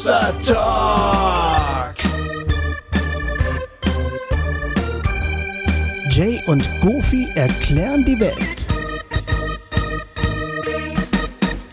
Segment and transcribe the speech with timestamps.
[0.00, 1.94] Hossa Talk.
[6.08, 8.66] Jay und Goofy erklären die Welt.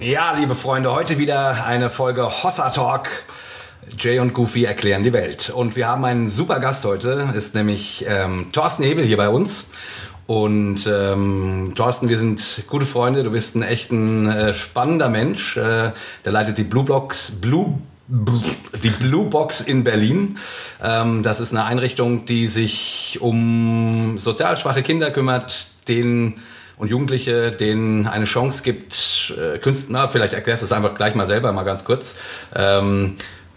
[0.02, 3.08] Ja, liebe Freunde, heute wieder eine Folge Hossa Talk.
[3.98, 5.50] Jay und Goofy erklären die Welt.
[5.50, 9.71] Und wir haben einen super Gast heute, ist nämlich ähm, Thorsten Hebel hier bei uns.
[10.25, 13.23] Und ähm, Thorsten, wir sind gute Freunde.
[13.23, 15.55] Du bist ein echt ein äh, spannender Mensch.
[15.55, 15.94] Äh,
[16.25, 20.38] der leitet die Blue Blocks, Blue die Blue Box in Berlin.
[20.81, 26.41] Ähm, das ist eine Einrichtung, die sich um sozial schwache Kinder kümmert, denen
[26.77, 31.25] und Jugendliche, denen eine Chance gibt, äh, Künstler, vielleicht erklärst du es einfach gleich mal
[31.25, 32.16] selber mal ganz kurz,
[32.55, 33.16] ähm,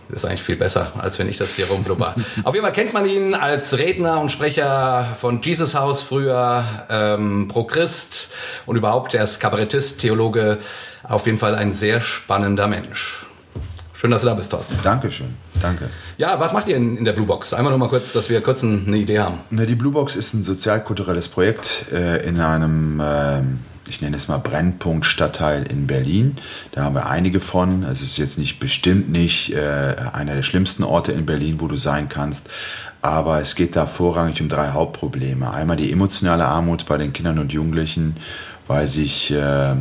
[0.09, 2.17] das ist eigentlich viel besser, als wenn ich das hier rumblubber.
[2.45, 7.47] Auf jeden Fall kennt man ihn als Redner und Sprecher von Jesus House früher, ähm,
[7.47, 8.33] Pro Christ
[8.67, 10.59] und überhaupt, er ist Kabarettist, Theologe,
[11.05, 13.27] auf jeden Fall ein sehr spannender Mensch.
[14.01, 14.79] Schön, dass du da bist, Thorsten.
[14.83, 15.91] Dankeschön, danke.
[16.17, 17.53] Ja, was macht ihr in, in der Blue Box?
[17.53, 19.41] Einmal noch mal kurz, dass wir kurz eine Idee haben.
[19.51, 22.99] Na, die Blue Box ist ein sozialkulturelles Projekt äh, in einem...
[23.01, 23.43] Äh,
[23.91, 26.37] ich nenne es mal Brennpunkt Stadtteil in Berlin.
[26.73, 27.83] Da haben wir einige von.
[27.83, 31.77] Es ist jetzt nicht bestimmt nicht äh, einer der schlimmsten Orte in Berlin, wo du
[31.77, 32.49] sein kannst.
[33.03, 35.53] Aber es geht da vorrangig um drei Hauptprobleme.
[35.53, 38.17] Einmal die emotionale Armut bei den Kindern und Jugendlichen,
[38.69, 39.75] weil sich äh,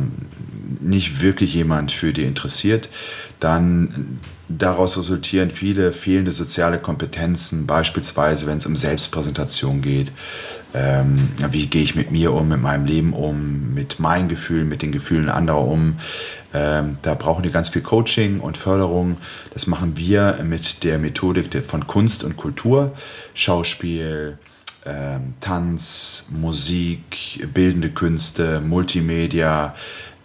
[0.80, 2.88] nicht wirklich jemand für die interessiert.
[3.40, 10.12] Dann daraus resultieren viele fehlende soziale Kompetenzen, beispielsweise wenn es um Selbstpräsentation geht.
[10.74, 14.82] Ähm, wie gehe ich mit mir um, mit meinem Leben um, mit meinen Gefühlen, mit
[14.82, 15.96] den Gefühlen anderer um.
[16.52, 19.16] Ähm, da brauchen die ganz viel Coaching und Förderung.
[19.52, 22.92] Das machen wir mit der Methodik von Kunst und Kultur,
[23.34, 24.38] Schauspiel,
[24.84, 29.74] ähm, Tanz, Musik, bildende Künste, Multimedia,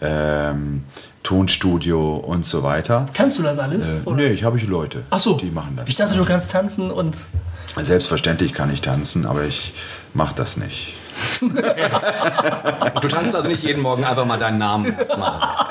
[0.02, 0.84] ähm,
[1.24, 3.06] Tonstudio und so weiter.
[3.14, 3.90] Kannst du das alles?
[3.90, 5.34] Äh, nee, ich habe ich Leute, Ach so.
[5.38, 5.88] die machen das.
[5.88, 7.18] Ich dachte, du kannst tanzen und.
[7.78, 9.74] Selbstverständlich kann ich tanzen, aber ich
[10.14, 10.94] mache das nicht.
[13.02, 15.65] Du tanzt also nicht jeden Morgen einfach mal deinen Namen erstmal.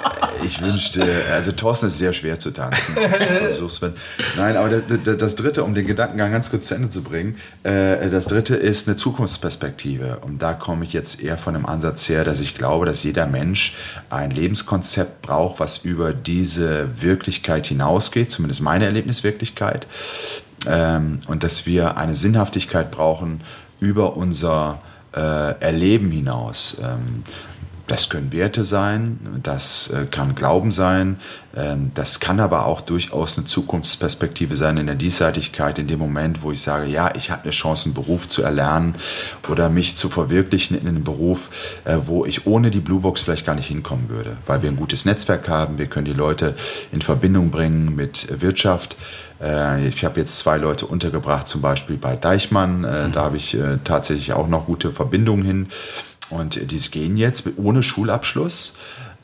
[0.45, 2.95] Ich wünschte, also Thorsten ist sehr schwer zu tanzen.
[3.41, 3.95] Versuch's, wenn.
[4.37, 8.11] Nein, aber das, das, Dritte, um den Gedankengang ganz kurz zu Ende zu bringen, äh,
[8.11, 10.19] das Dritte ist eine Zukunftsperspektive.
[10.21, 13.27] Und da komme ich jetzt eher von dem Ansatz her, dass ich glaube, dass jeder
[13.27, 13.77] Mensch
[14.11, 19.87] ein Lebenskonzept braucht, was über diese Wirklichkeit hinausgeht, zumindest meine Erlebniswirklichkeit.
[20.67, 23.41] Ähm, und dass wir eine Sinnhaftigkeit brauchen
[23.81, 24.81] über unser
[25.15, 26.77] äh, Erleben hinaus.
[27.87, 31.19] Das können Werte sein, das äh, kann Glauben sein,
[31.55, 36.43] ähm, das kann aber auch durchaus eine Zukunftsperspektive sein in der Diesseitigkeit, in dem Moment,
[36.43, 38.95] wo ich sage, ja, ich habe eine Chance, einen Beruf zu erlernen
[39.51, 41.51] oder mich zu verwirklichen in einem Beruf,
[41.85, 45.05] äh, wo ich ohne die Bluebox vielleicht gar nicht hinkommen würde, weil wir ein gutes
[45.05, 46.57] Netzwerk haben, wir können die Leute
[46.91, 48.97] in Verbindung bringen mit Wirtschaft.
[49.43, 53.13] Äh, ich habe jetzt zwei Leute untergebracht, zum Beispiel bei Deichmann, mhm.
[53.13, 55.69] da habe ich tatsächlich auch noch gute Verbindungen hin.
[56.31, 58.75] Und die gehen jetzt ohne Schulabschluss,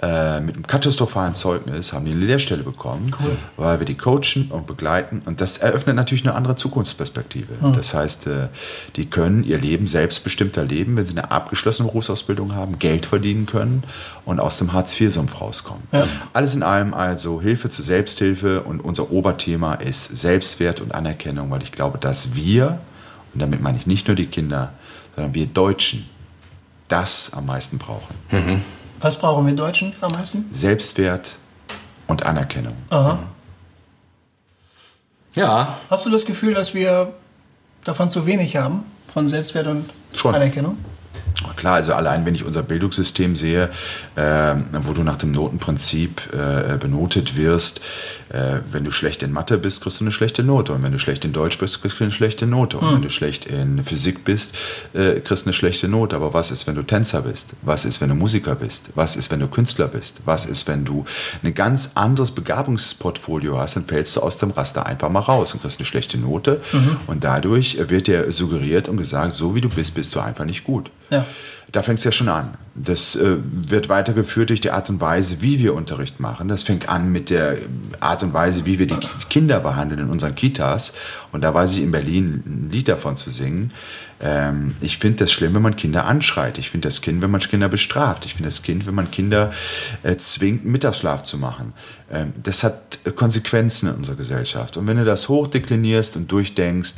[0.03, 3.37] äh, mit einem katastrophalen Zeugnis, haben die eine Lehrstelle bekommen, cool.
[3.59, 5.21] weil wir die coachen und begleiten.
[5.27, 7.61] Und das eröffnet natürlich eine andere Zukunftsperspektive.
[7.61, 7.75] Hm.
[7.75, 8.49] Das heißt, äh,
[8.97, 13.83] die können ihr Leben selbstbestimmter leben, wenn sie eine abgeschlossene Berufsausbildung haben, Geld verdienen können
[14.25, 15.83] und aus dem Hartz-IV-Sumpf rauskommen.
[15.93, 16.07] Ja.
[16.33, 21.63] Alles in allem also Hilfe zur Selbsthilfe und unser Oberthema ist Selbstwert und Anerkennung, weil
[21.63, 22.81] ich glaube, dass wir,
[23.35, 24.73] und damit meine ich nicht nur die Kinder,
[25.15, 26.09] sondern wir Deutschen,
[26.91, 28.15] das am meisten brauchen.
[28.31, 28.63] Mhm.
[29.01, 30.47] Was brauchen wir Deutschen am meisten?
[30.51, 31.37] Selbstwert
[32.07, 32.75] und Anerkennung.
[32.91, 33.19] Aha.
[35.35, 35.79] Ja.
[35.89, 37.15] Hast du das Gefühl, dass wir
[37.85, 38.85] davon zu wenig haben?
[39.07, 40.35] Von Selbstwert und Schon.
[40.35, 40.77] Anerkennung?
[41.57, 43.71] Klar, also allein wenn ich unser Bildungssystem sehe,
[44.17, 47.81] äh, wo du nach dem Notenprinzip äh, benotet wirst,
[48.31, 50.73] äh, wenn du schlecht in Mathe bist, kriegst du eine schlechte Note.
[50.73, 52.79] Und wenn du schlecht in Deutsch bist, kriegst du eine schlechte Note.
[52.79, 52.95] Und mhm.
[52.95, 54.55] wenn du schlecht in Physik bist,
[54.95, 56.15] äh, kriegst du eine schlechte Note.
[56.15, 57.49] Aber was ist, wenn du Tänzer bist?
[57.63, 58.91] Was ist, wenn du Musiker bist?
[58.95, 60.21] Was ist, wenn du Künstler bist?
[60.25, 61.05] Was ist, wenn du
[61.43, 63.77] ein ganz anderes Begabungsportfolio hast?
[63.77, 66.61] Dann fällst du aus dem Raster einfach mal raus und kriegst eine schlechte Note.
[66.73, 66.97] Mhm.
[67.09, 70.65] Und dadurch wird dir suggeriert und gesagt, so wie du bist, bist du einfach nicht
[70.65, 70.91] gut.
[71.11, 71.27] Ja.
[71.73, 72.55] Da fängt es ja schon an.
[72.75, 76.49] Das äh, wird weitergeführt durch die Art und Weise, wie wir Unterricht machen.
[76.49, 77.59] Das fängt an mit der
[78.01, 78.97] Art und Weise, wie wir die
[79.29, 80.95] Kinder behandeln in unseren Kitas.
[81.31, 83.73] Und da weiß ich in Berlin ein Lied davon zu singen.
[84.21, 86.59] Ähm, ich finde das schlimm, wenn man Kinder anschreit.
[86.59, 88.27] Ich finde das Kind, wenn man Kinder bestraft.
[88.27, 89.53] Ich finde das Kind, wenn man Kinder
[90.03, 91.73] äh, zwingt, Mittagsschlaf zu machen.
[92.11, 94.77] Ähm, das hat Konsequenzen in unserer Gesellschaft.
[94.77, 96.95] Und wenn du das hochdeklinierst und durchdenkst,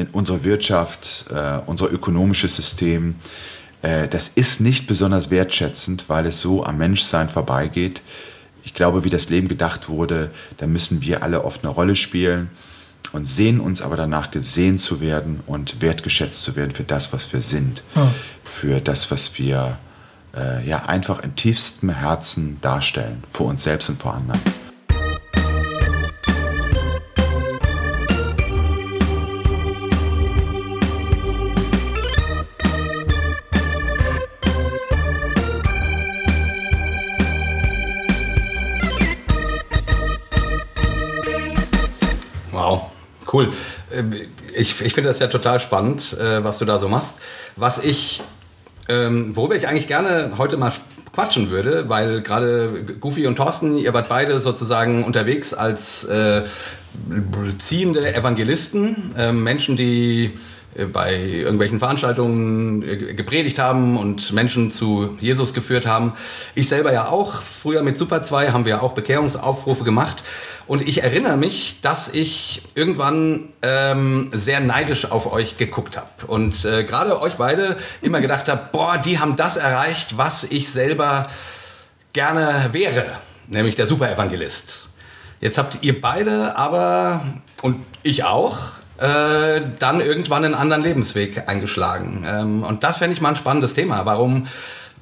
[0.00, 3.16] in unserer Wirtschaft, äh, unser ökonomisches System,
[3.82, 8.02] äh, das ist nicht besonders wertschätzend, weil es so am Menschsein vorbeigeht.
[8.62, 12.50] ich glaube, wie das Leben gedacht wurde, da müssen wir alle oft eine Rolle spielen
[13.12, 17.32] und sehen uns aber danach gesehen zu werden und wertgeschätzt zu werden für das, was
[17.32, 18.10] wir sind, hm.
[18.44, 19.78] für das, was wir
[20.36, 24.40] äh, ja einfach im tiefsten Herzen darstellen, vor uns selbst und vor anderen.
[43.32, 43.52] Cool.
[43.92, 44.14] Ähm,
[44.54, 47.18] ich, ich finde das ja total spannend, äh, was du da so machst.
[47.56, 48.22] Was ich,
[48.88, 50.72] ähm, worüber ich eigentlich gerne heute mal
[51.12, 56.44] quatschen würde, weil gerade Goofy und Thorsten, ihr wart beide sozusagen unterwegs als äh,
[57.58, 60.38] ziehende Evangelisten, äh, Menschen, die
[60.92, 66.12] bei irgendwelchen Veranstaltungen äh, gepredigt haben und Menschen zu Jesus geführt haben.
[66.54, 67.42] Ich selber ja auch.
[67.42, 70.22] Früher mit Super 2 haben wir auch Bekehrungsaufrufe gemacht.
[70.66, 76.08] Und ich erinnere mich, dass ich irgendwann ähm, sehr neidisch auf euch geguckt habe.
[76.28, 80.70] Und äh, gerade euch beide immer gedacht habe, boah, die haben das erreicht, was ich
[80.70, 81.28] selber
[82.12, 83.04] gerne wäre.
[83.48, 84.88] Nämlich der Superevangelist.
[85.40, 87.24] Jetzt habt ihr beide aber,
[87.62, 88.58] und ich auch,
[89.00, 92.24] äh, dann irgendwann einen anderen Lebensweg eingeschlagen.
[92.26, 94.04] Ähm, und das fände ich mal ein spannendes Thema.
[94.04, 94.46] Warum,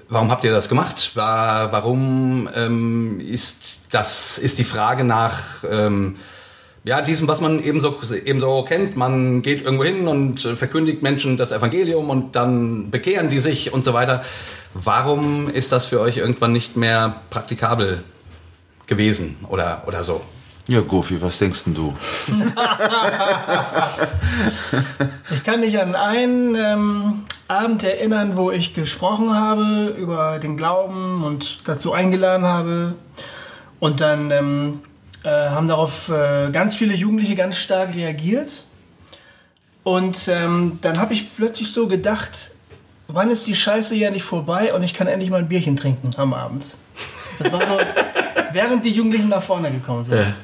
[0.08, 1.16] warum habt ihr das gemacht?
[1.16, 6.16] War, warum ähm, ist das ist die Frage nach ähm,
[6.84, 8.96] ja, diesem, was man eben so, eben so kennt.
[8.96, 13.84] Man geht irgendwo hin und verkündigt Menschen das Evangelium und dann bekehren die sich und
[13.84, 14.22] so weiter.
[14.74, 18.04] Warum ist das für euch irgendwann nicht mehr praktikabel
[18.86, 20.22] gewesen oder, oder so?
[20.68, 21.96] Ja, Gofi, was denkst denn du?
[25.30, 31.24] ich kann mich an einen ähm, Abend erinnern, wo ich gesprochen habe über den Glauben
[31.24, 32.92] und dazu eingeladen habe.
[33.80, 34.80] Und dann ähm,
[35.22, 38.64] äh, haben darauf äh, ganz viele Jugendliche ganz stark reagiert.
[39.84, 42.50] Und ähm, dann habe ich plötzlich so gedacht,
[43.06, 46.10] wann ist die Scheiße ja nicht vorbei und ich kann endlich mal ein Bierchen trinken
[46.18, 46.76] am Abend.
[47.38, 47.78] Das war so,
[48.52, 50.18] während die Jugendlichen nach vorne gekommen sind.
[50.18, 50.34] Ja.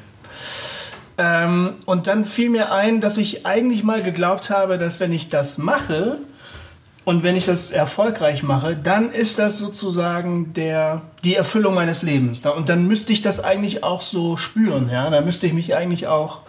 [1.17, 5.29] Ähm, und dann fiel mir ein, dass ich eigentlich mal geglaubt habe, dass wenn ich
[5.29, 6.17] das mache
[7.05, 12.45] und wenn ich das erfolgreich mache, dann ist das sozusagen der, die Erfüllung meines Lebens.
[12.45, 14.89] Und dann müsste ich das eigentlich auch so spüren.
[14.89, 15.09] Ja?
[15.09, 16.41] Dann müsste ich mich eigentlich auch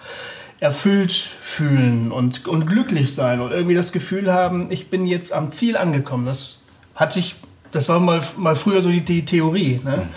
[0.58, 5.52] erfüllt fühlen und, und glücklich sein und irgendwie das Gefühl haben, ich bin jetzt am
[5.52, 6.24] Ziel angekommen.
[6.24, 6.62] Das
[6.94, 7.36] hatte ich,
[7.72, 9.80] das war mal, mal früher so die, die Theorie.
[9.84, 10.08] Ne?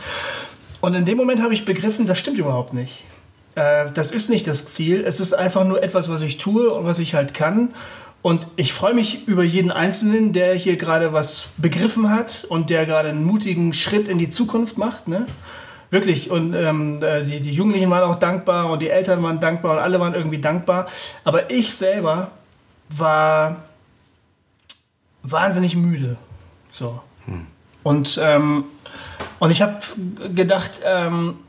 [0.80, 3.04] Und in dem Moment habe ich begriffen, das stimmt überhaupt nicht.
[3.56, 5.04] Äh, das ist nicht das Ziel.
[5.06, 7.74] Es ist einfach nur etwas, was ich tue und was ich halt kann.
[8.22, 12.86] Und ich freue mich über jeden Einzelnen, der hier gerade was begriffen hat und der
[12.86, 15.08] gerade einen mutigen Schritt in die Zukunft macht.
[15.08, 15.26] Ne?
[15.90, 16.30] Wirklich.
[16.30, 19.80] Und ähm, äh, die, die Jugendlichen waren auch dankbar und die Eltern waren dankbar und
[19.80, 20.88] alle waren irgendwie dankbar.
[21.24, 22.32] Aber ich selber
[22.90, 23.64] war
[25.24, 26.18] wahnsinnig müde.
[26.72, 27.00] So.
[27.26, 27.48] Hm.
[27.84, 28.66] Und, ähm,
[29.40, 29.80] und ich habe
[30.34, 31.40] gedacht, ähm,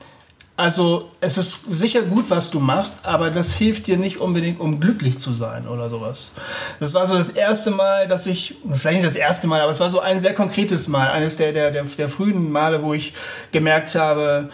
[0.60, 4.78] also es ist sicher gut, was du machst, aber das hilft dir nicht unbedingt, um
[4.78, 6.32] glücklich zu sein oder sowas.
[6.80, 9.80] Das war so das erste Mal, dass ich, vielleicht nicht das erste Mal, aber es
[9.80, 13.14] war so ein sehr konkretes Mal, eines der, der, der, der frühen Male, wo ich
[13.52, 14.50] gemerkt habe,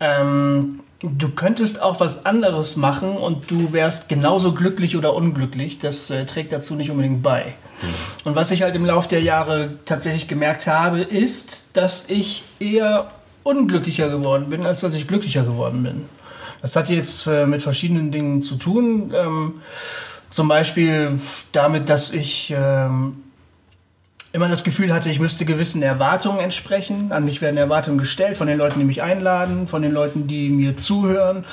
[0.00, 5.78] ähm, du könntest auch was anderes machen und du wärst genauso glücklich oder unglücklich.
[5.78, 7.54] Das äh, trägt dazu nicht unbedingt bei.
[8.24, 13.08] Und was ich halt im Laufe der Jahre tatsächlich gemerkt habe, ist, dass ich eher
[13.42, 16.04] unglücklicher geworden bin, als dass ich glücklicher geworden bin.
[16.62, 19.12] Das hat jetzt äh, mit verschiedenen Dingen zu tun.
[19.14, 19.54] Ähm,
[20.28, 21.18] zum Beispiel
[21.52, 23.16] damit, dass ich ähm,
[24.32, 27.12] immer das Gefühl hatte, ich müsste gewissen Erwartungen entsprechen.
[27.12, 30.50] An mich werden Erwartungen gestellt von den Leuten, die mich einladen, von den Leuten, die
[30.50, 31.44] mir zuhören.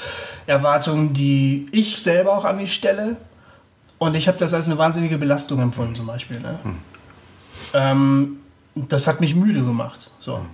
[0.45, 3.17] Erwartungen, die ich selber auch an mich stelle.
[3.97, 6.39] Und ich habe das als eine wahnsinnige Belastung empfunden, zum Beispiel.
[6.39, 6.59] Ne?
[6.61, 6.75] Hm.
[7.73, 8.37] Ähm,
[8.75, 10.11] das hat mich müde gemacht.
[10.19, 10.45] So.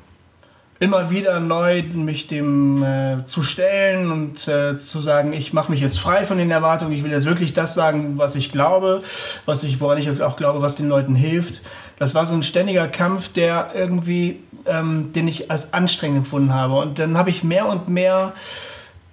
[0.84, 5.80] Immer wieder neu mich dem äh, zu stellen und äh, zu sagen, ich mache mich
[5.80, 9.02] jetzt frei von den Erwartungen, ich will jetzt wirklich das sagen, was ich glaube,
[9.46, 11.62] was ich, woran ich auch glaube, was den Leuten hilft.
[12.00, 16.76] Das war so ein ständiger Kampf, der irgendwie, ähm, den ich als anstrengend empfunden habe.
[16.76, 18.34] Und dann habe ich mehr und mehr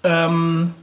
[0.02, 0.74] ähm,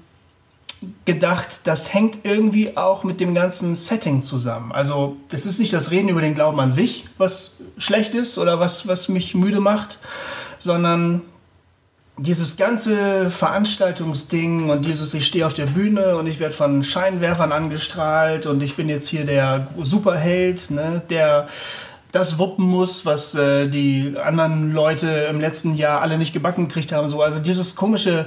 [1.03, 4.71] gedacht, das hängt irgendwie auch mit dem ganzen Setting zusammen.
[4.71, 8.61] Also das ist nicht das Reden über den Glauben an sich, was schlecht ist oder
[8.61, 9.99] was, was mich müde macht,
[10.59, 11.21] sondern
[12.17, 17.51] dieses ganze Veranstaltungsding und dieses, ich stehe auf der Bühne und ich werde von Scheinwerfern
[17.51, 21.47] angestrahlt und ich bin jetzt hier der Superheld, ne, der
[22.11, 26.91] das wuppen muss, was äh, die anderen Leute im letzten Jahr alle nicht gebacken gekriegt
[26.91, 27.09] haben.
[27.09, 27.21] So.
[27.21, 28.25] Also dieses komische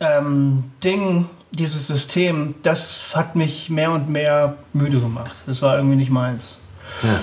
[0.00, 5.32] ähm, Ding, dieses System, das hat mich mehr und mehr müde gemacht.
[5.46, 6.58] Das war irgendwie nicht meins.
[7.02, 7.20] Ja.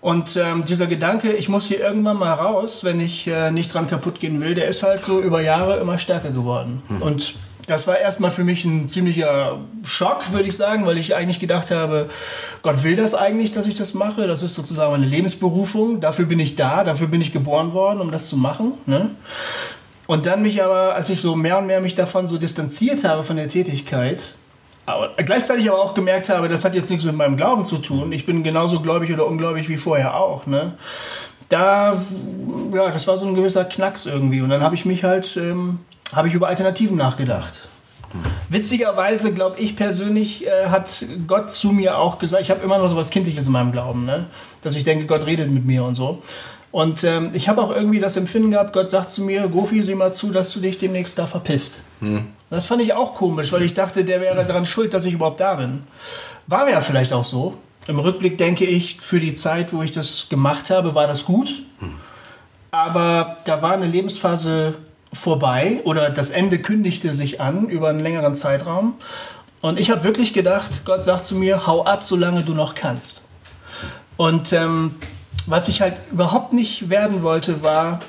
[0.00, 3.88] Und ähm, dieser Gedanke, ich muss hier irgendwann mal raus, wenn ich äh, nicht dran
[3.88, 6.82] kaputt gehen will, der ist halt so über Jahre immer stärker geworden.
[6.88, 7.02] Mhm.
[7.02, 7.34] Und
[7.68, 11.70] das war erstmal für mich ein ziemlicher Schock, würde ich sagen, weil ich eigentlich gedacht
[11.70, 12.08] habe,
[12.62, 14.26] Gott will das eigentlich, dass ich das mache.
[14.26, 16.00] Das ist sozusagen meine Lebensberufung.
[16.00, 18.72] Dafür bin ich da, dafür bin ich geboren worden, um das zu machen.
[18.86, 19.10] Ne?
[20.06, 23.22] Und dann mich aber, als ich so mehr und mehr mich davon so distanziert habe
[23.22, 24.36] von der Tätigkeit,
[24.88, 28.10] aber gleichzeitig aber auch gemerkt habe, das hat jetzt nichts mit meinem Glauben zu tun.
[28.12, 30.46] Ich bin genauso gläubig oder ungläubig wie vorher auch.
[30.46, 30.72] Ne?
[31.48, 31.92] Da,
[32.74, 34.40] ja, das war so ein gewisser Knacks irgendwie.
[34.40, 35.80] Und dann habe ich mich halt, ähm,
[36.14, 37.68] habe ich über Alternativen nachgedacht.
[38.48, 42.88] Witzigerweise glaube ich persönlich, äh, hat Gott zu mir auch gesagt, ich habe immer noch
[42.88, 44.26] so was Kindliches in meinem Glauben, ne?
[44.62, 46.22] dass ich denke, Gott redet mit mir und so.
[46.70, 49.94] Und ähm, ich habe auch irgendwie das Empfinden gehabt, Gott sagt zu mir, Gofi, sieh
[49.94, 51.82] mal zu, dass du dich demnächst da verpisst.
[52.00, 52.28] Hm.
[52.50, 55.40] Das fand ich auch komisch, weil ich dachte, der wäre daran schuld, dass ich überhaupt
[55.40, 55.82] da bin.
[56.46, 57.56] War ja vielleicht auch so.
[57.86, 61.62] Im Rückblick denke ich, für die Zeit, wo ich das gemacht habe, war das gut.
[62.70, 64.74] Aber da war eine Lebensphase
[65.12, 68.94] vorbei oder das Ende kündigte sich an über einen längeren Zeitraum.
[69.60, 73.22] Und ich habe wirklich gedacht, Gott sagt zu mir, hau ab, solange du noch kannst.
[74.16, 74.96] Und ähm,
[75.46, 78.00] was ich halt überhaupt nicht werden wollte, war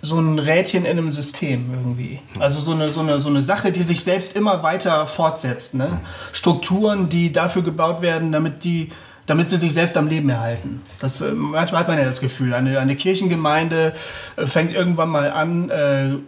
[0.00, 2.20] so ein Rädchen in einem System irgendwie.
[2.38, 5.74] Also so eine, so eine, so eine Sache, die sich selbst immer weiter fortsetzt.
[5.74, 6.00] Ne?
[6.32, 8.90] Strukturen, die dafür gebaut werden, damit die
[9.26, 10.82] damit sie sich selbst am Leben erhalten.
[11.00, 13.92] Das, manchmal hat man ja das Gefühl, eine, eine Kirchengemeinde
[14.36, 16.18] äh, fängt irgendwann mal an, äh, äh,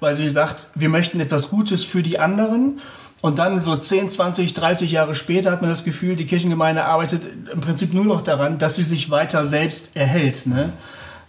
[0.00, 2.80] weil sie sagt, wir möchten etwas Gutes für die anderen
[3.20, 7.22] und dann so 10, 20, 30 Jahre später hat man das Gefühl, die Kirchengemeinde arbeitet
[7.52, 10.46] im Prinzip nur noch daran, dass sie sich weiter selbst erhält.
[10.46, 10.72] Ne?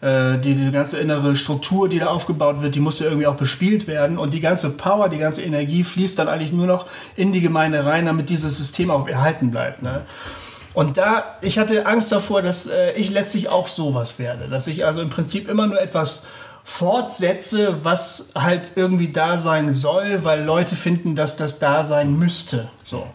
[0.02, 3.36] Äh, die, die ganze innere Struktur, die da aufgebaut wird, die muss ja irgendwie auch
[3.36, 4.18] bespielt werden.
[4.18, 6.86] Und die ganze Power, die ganze Energie fließt dann eigentlich nur noch
[7.18, 9.82] in die Gemeinde rein, damit dieses System auch erhalten bleibt.
[9.82, 10.02] Ne?
[10.74, 14.48] Und da, ich hatte Angst davor, dass äh, ich letztlich auch sowas werde.
[14.48, 16.26] Dass ich also im Prinzip immer nur etwas
[16.64, 22.70] fortsetze, was halt irgendwie da sein soll, weil Leute finden, dass das da sein müsste.
[22.86, 23.08] So.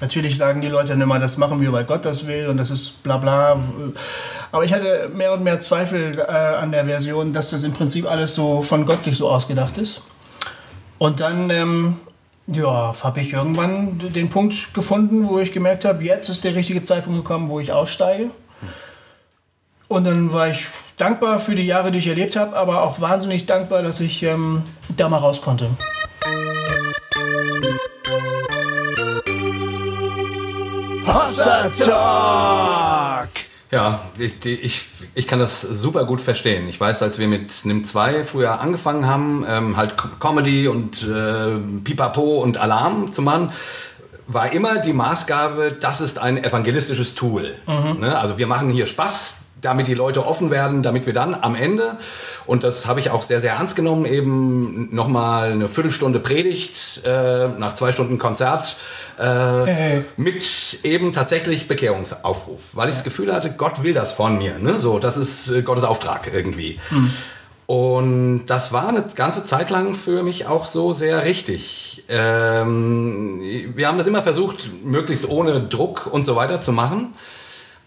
[0.00, 2.70] Natürlich sagen die Leute dann immer, das machen wir, weil Gott das will und das
[2.70, 3.58] ist bla bla.
[4.52, 8.08] Aber ich hatte mehr und mehr Zweifel äh, an der Version, dass das im Prinzip
[8.10, 10.02] alles so von Gott sich so ausgedacht ist.
[10.98, 11.96] Und dann, ähm,
[12.46, 16.82] ja, habe ich irgendwann den Punkt gefunden, wo ich gemerkt habe, jetzt ist der richtige
[16.82, 18.30] Zeitpunkt gekommen, wo ich aussteige.
[19.88, 20.66] Und dann war ich
[20.98, 24.62] dankbar für die Jahre, die ich erlebt habe, aber auch wahnsinnig dankbar, dass ich ähm,
[24.94, 25.70] da mal raus konnte.
[31.06, 33.28] Hossa Talk!
[33.70, 36.68] Ja, ich, ich, ich kann das super gut verstehen.
[36.68, 41.56] Ich weiß, als wir mit NIM 2 früher angefangen haben, ähm, halt Comedy und äh,
[41.82, 43.52] Pipapo und Alarm zu machen,
[44.28, 47.54] war immer die Maßgabe, das ist ein evangelistisches Tool.
[47.66, 48.00] Mhm.
[48.00, 48.18] Ne?
[48.18, 51.98] Also wir machen hier Spaß, damit die Leute offen werden, damit wir dann am Ende,
[52.46, 57.48] und das habe ich auch sehr, sehr ernst genommen, eben nochmal eine Viertelstunde Predigt äh,
[57.48, 58.78] nach zwei Stunden Konzert
[59.18, 60.04] äh, hey.
[60.16, 64.58] mit eben tatsächlich Bekehrungsaufruf, weil ich das Gefühl hatte, Gott will das von mir.
[64.58, 64.78] Ne?
[64.78, 66.78] So, das ist äh, Gottes Auftrag irgendwie.
[66.90, 67.10] Mhm.
[67.66, 72.04] Und das war eine ganze Zeit lang für mich auch so sehr richtig.
[72.08, 73.40] Ähm,
[73.74, 77.14] wir haben das immer versucht, möglichst ohne Druck und so weiter zu machen.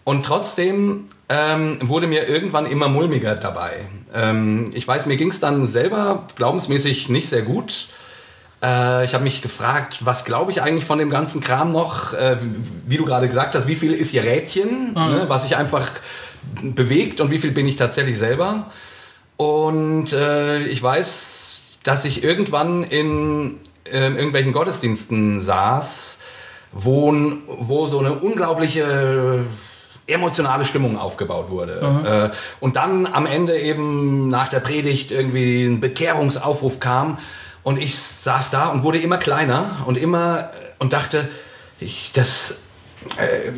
[0.04, 3.86] Und trotzdem ähm, wurde mir irgendwann immer mulmiger dabei.
[4.12, 7.88] Ähm, ich weiß, mir ging es dann selber glaubensmäßig nicht sehr gut.
[8.62, 12.14] Äh, ich habe mich gefragt, was glaube ich eigentlich von dem ganzen Kram noch?
[12.14, 12.38] Äh,
[12.86, 14.94] wie du gerade gesagt hast, wie viel ist ihr Rädchen, mhm.
[14.94, 15.88] ne, was sich einfach
[16.62, 18.66] bewegt und wie viel bin ich tatsächlich selber?
[19.36, 26.18] Und äh, ich weiß, dass ich irgendwann in ähm, irgendwelchen Gottesdiensten saß,
[26.72, 27.12] wo,
[27.46, 29.46] wo so eine unglaubliche
[30.10, 32.32] emotionale Stimmung aufgebaut wurde.
[32.32, 37.18] Äh, und dann am Ende eben nach der Predigt irgendwie ein Bekehrungsaufruf kam
[37.62, 41.28] und ich saß da und wurde immer kleiner und immer und dachte,
[41.78, 42.62] ich, das,
[43.18, 43.48] äh,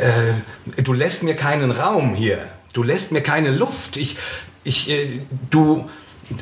[0.00, 2.38] äh, du lässt mir keinen Raum hier.
[2.72, 3.96] Du lässt mir keine Luft.
[3.96, 4.16] Ich,
[4.64, 5.20] ich, äh,
[5.50, 5.88] du,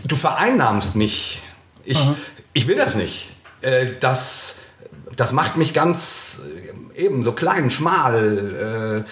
[0.04, 1.42] du vereinnahmst mich.
[1.85, 1.99] Ich,
[2.52, 3.28] ich will das nicht.
[3.61, 4.57] Äh, das,
[5.16, 6.40] das macht mich ganz
[6.97, 9.04] äh, eben so klein, schmal.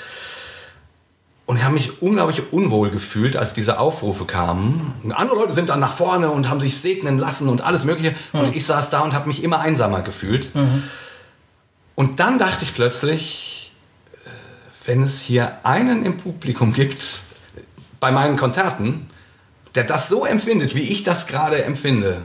[1.50, 4.95] Und ich habe mich unglaublich unwohl gefühlt, als diese Aufrufe kamen.
[5.02, 8.14] Und andere Leute sind dann nach vorne und haben sich segnen lassen und alles Mögliche.
[8.33, 8.38] Mhm.
[8.38, 10.54] Und ich saß da und habe mich immer einsamer gefühlt.
[10.54, 10.85] Mhm.
[11.97, 13.73] Und dann dachte ich plötzlich,
[14.25, 14.28] äh,
[14.87, 17.23] wenn es hier einen im Publikum gibt,
[17.99, 19.11] bei meinen Konzerten,
[19.75, 22.23] der das so empfindet, wie ich das gerade empfinde,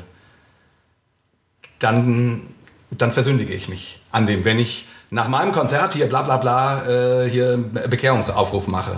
[1.80, 2.44] dann,
[2.92, 7.24] dann versündige ich mich an dem, wenn ich nach meinem Konzert hier bla bla bla
[7.24, 8.98] äh, hier Bekehrungsaufruf mache.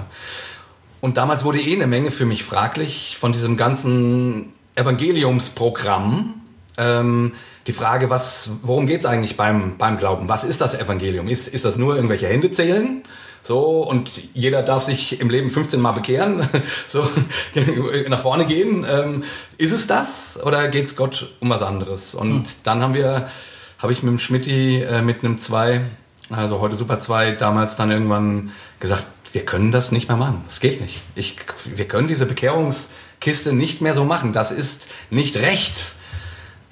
[1.00, 6.42] Und damals wurde eh eine Menge für mich fraglich von diesem ganzen Evangeliumsprogramm.
[6.80, 7.34] Ähm,
[7.68, 10.28] die Frage, was, worum geht es eigentlich beim, beim Glauben?
[10.28, 11.28] Was ist das Evangelium?
[11.28, 13.04] Ist, ist das nur irgendwelche Hände zählen?
[13.44, 16.50] So, und jeder darf sich im Leben 15 Mal bekehren,
[16.88, 17.08] so
[18.10, 18.88] nach vorne gehen.
[18.90, 19.24] Ähm,
[19.60, 22.16] ist es das oder geht es Gott um was anderes?
[22.16, 22.46] Und mhm.
[22.64, 23.30] dann haben wir,
[23.78, 25.82] habe ich mit dem Schmidti, äh, mit einem 2,
[26.30, 30.44] also heute Super 2, damals dann irgendwann gesagt, wir können das nicht mehr machen.
[30.48, 31.02] Das geht nicht.
[31.16, 34.34] Ich, wir können diese Bekehrungskiste nicht mehr so machen.
[34.34, 35.94] Das ist nicht recht.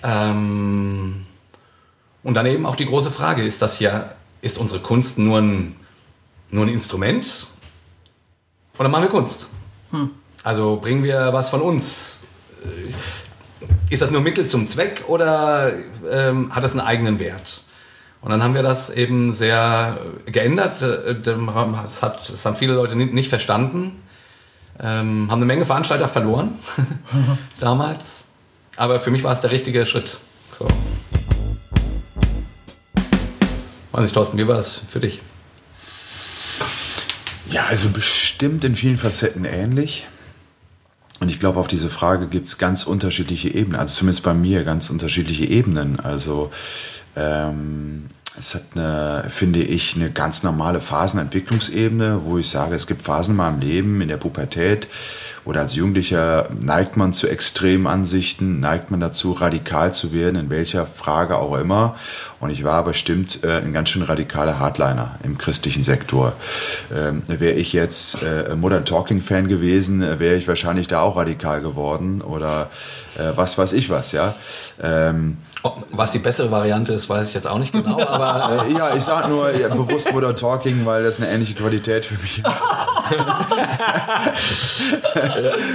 [0.04, 1.26] Ähm,
[2.24, 5.76] und dann eben auch die große Frage, ist das hier, ist unsere Kunst nur ein,
[6.50, 7.48] nur ein Instrument
[8.78, 9.48] oder machen wir Kunst?
[9.92, 10.12] Hm.
[10.44, 12.20] Also bringen wir was von uns?
[13.90, 15.72] Ist das nur Mittel zum Zweck oder
[16.12, 17.62] ähm, hat das einen eigenen Wert?
[18.26, 20.82] Und dann haben wir das eben sehr geändert.
[20.82, 24.02] Das, hat, das haben viele Leute nicht verstanden.
[24.80, 26.58] Ähm, haben eine Menge Veranstalter verloren
[27.60, 28.26] damals.
[28.78, 30.18] Aber für mich war es der richtige Schritt.
[30.52, 30.68] So.
[33.92, 35.22] Weiß nicht, Thorsten, wie war das für dich?
[37.52, 40.08] Ja, also bestimmt in vielen Facetten ähnlich.
[41.20, 43.80] Und ich glaube, auf diese Frage gibt es ganz unterschiedliche Ebenen.
[43.80, 46.00] Also zumindest bei mir ganz unterschiedliche Ebenen.
[46.00, 46.52] Also
[47.16, 53.02] ähm, es hat eine, finde ich, eine ganz normale Phasenentwicklungsebene, wo ich sage, es gibt
[53.02, 54.90] Phasen in meinem Leben, in der Pubertät
[55.46, 60.50] oder als Jugendlicher neigt man zu extremen Ansichten, neigt man dazu, radikal zu werden, in
[60.50, 61.96] welcher Frage auch immer.
[62.40, 66.34] Und ich war bestimmt äh, ein ganz schön radikaler Hardliner im christlichen Sektor.
[66.94, 71.62] Ähm, wäre ich jetzt äh, Modern Talking Fan gewesen, wäre ich wahrscheinlich da auch radikal
[71.62, 72.72] geworden oder
[73.18, 74.36] äh, was weiß ich was, ja.
[74.82, 75.38] Ähm,
[75.92, 78.66] was die bessere Variante ist, weiß ich jetzt auch nicht genau, aber.
[78.66, 82.16] Äh, ja, ich sage nur ja, bewusst Modern Talking, weil das eine ähnliche Qualität für
[82.22, 82.54] mich hat.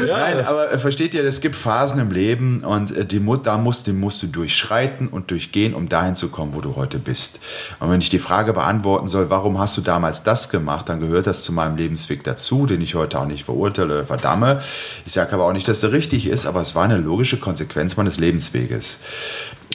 [0.07, 0.18] ja.
[0.18, 3.87] Nein, aber äh, versteht ihr, es gibt Phasen im Leben und äh, die, da musst,
[3.87, 7.40] die musst du durchschreiten und durchgehen, um dahin zu kommen, wo du heute bist.
[7.79, 11.26] Und wenn ich die Frage beantworten soll, warum hast du damals das gemacht, dann gehört
[11.26, 14.62] das zu meinem Lebensweg dazu, den ich heute auch nicht verurteile oder verdamme.
[15.07, 17.96] Ich sage aber auch nicht, dass der richtig ist, aber es war eine logische Konsequenz
[17.96, 18.98] meines Lebensweges.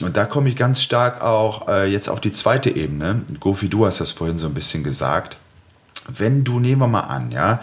[0.02, 3.22] Und da komme ich ganz stark auch äh, jetzt auf die zweite Ebene.
[3.40, 5.38] Gofi, du hast das vorhin so ein bisschen gesagt.
[6.08, 7.60] Wenn du, nehmen wir mal an, ja,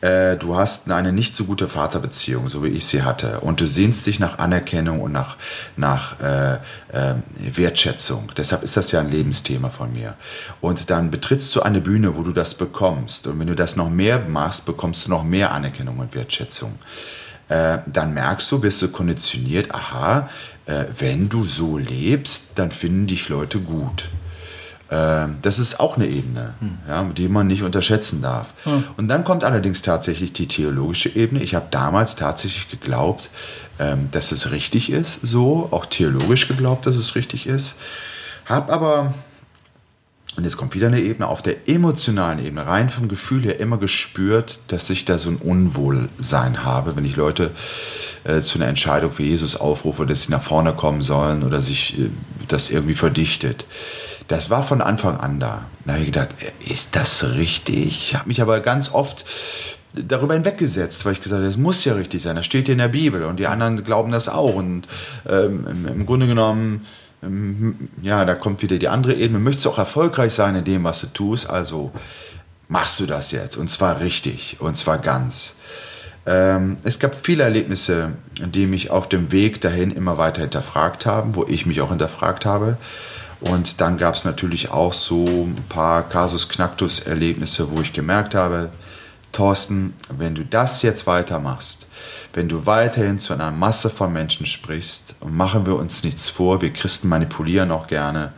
[0.00, 3.68] äh, du hast eine nicht so gute Vaterbeziehung, so wie ich sie hatte, und du
[3.68, 5.36] sehnst dich nach Anerkennung und nach,
[5.76, 8.32] nach äh, äh, Wertschätzung.
[8.36, 10.14] Deshalb ist das ja ein Lebensthema von mir.
[10.60, 13.28] Und dann betrittst du eine Bühne, wo du das bekommst.
[13.28, 16.74] Und wenn du das noch mehr machst, bekommst du noch mehr Anerkennung und Wertschätzung.
[17.48, 20.28] Äh, dann merkst du, bist du konditioniert, aha,
[20.66, 24.08] äh, wenn du so lebst, dann finden dich Leute gut.
[24.88, 26.78] Äh, das ist auch eine Ebene, hm.
[26.88, 28.54] ja, die man nicht unterschätzen darf.
[28.64, 28.84] Hm.
[28.96, 31.42] Und dann kommt allerdings tatsächlich die theologische Ebene.
[31.42, 33.28] Ich habe damals tatsächlich geglaubt,
[33.78, 37.76] ähm, dass es richtig ist, so, auch theologisch geglaubt, dass es richtig ist.
[38.46, 39.14] Habe aber
[40.36, 43.78] und jetzt kommt wieder eine Ebene, auf der emotionalen Ebene, rein vom Gefühl her immer
[43.78, 47.52] gespürt, dass ich da so ein Unwohlsein habe, wenn ich Leute
[48.24, 51.98] äh, zu einer Entscheidung für Jesus aufrufe, dass sie nach vorne kommen sollen oder sich
[51.98, 52.10] äh,
[52.48, 53.64] das irgendwie verdichtet.
[54.26, 55.66] Das war von Anfang an da.
[55.84, 57.86] Da habe ich gedacht, äh, ist das richtig?
[57.86, 59.24] Ich habe mich aber ganz oft
[59.94, 62.88] darüber hinweggesetzt, weil ich gesagt habe, das muss ja richtig sein, das steht in der
[62.88, 64.54] Bibel und die anderen glauben das auch.
[64.54, 64.88] Und
[65.28, 66.84] ähm, im Grunde genommen,
[68.02, 69.38] ja, da kommt wieder die andere Ebene.
[69.38, 71.92] Möchtest du auch erfolgreich sein in dem, was du tust, also
[72.68, 75.56] machst du das jetzt und zwar richtig und zwar ganz.
[76.26, 81.34] Ähm, es gab viele Erlebnisse, die mich auf dem Weg dahin immer weiter hinterfragt haben,
[81.34, 82.78] wo ich mich auch hinterfragt habe.
[83.40, 88.70] Und dann gab es natürlich auch so ein paar Kasus Knacktus-Erlebnisse, wo ich gemerkt habe,
[89.32, 91.86] Thorsten, wenn du das jetzt weitermachst,
[92.34, 96.72] wenn du weiterhin zu einer Masse von Menschen sprichst, machen wir uns nichts vor, wir
[96.72, 98.32] Christen manipulieren auch gerne,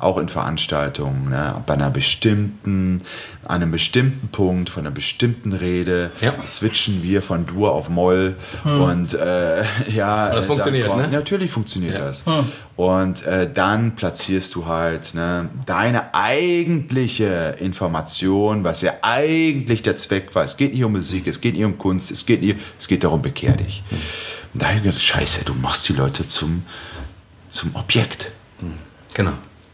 [0.00, 3.02] auch in Veranstaltungen, ne, bei einer bestimmten,
[3.46, 6.34] einem bestimmten Punkt, von einer bestimmten Rede, ja.
[6.46, 8.80] switchen wir von Dur auf Moll hm.
[8.80, 9.62] und äh,
[9.94, 10.28] ja.
[10.28, 11.08] Und das funktioniert, kommt, ne?
[11.08, 12.06] Natürlich funktioniert ja.
[12.06, 12.24] das.
[12.24, 12.44] Hm.
[12.76, 20.34] Und äh, dann platzierst du halt ne, deine eigentliche Information, was ja eigentlich der Zweck
[20.34, 20.44] war.
[20.44, 23.04] Es geht nicht um Musik, es geht nicht um Kunst, es geht, nicht, es geht
[23.04, 23.82] darum, bekehr dich.
[23.90, 23.98] Hm.
[24.54, 26.62] Und da habe ich gedacht, scheiße, du machst die Leute zum,
[27.50, 28.32] zum Objekt.
[28.60, 28.72] Hm.
[29.12, 29.32] Genau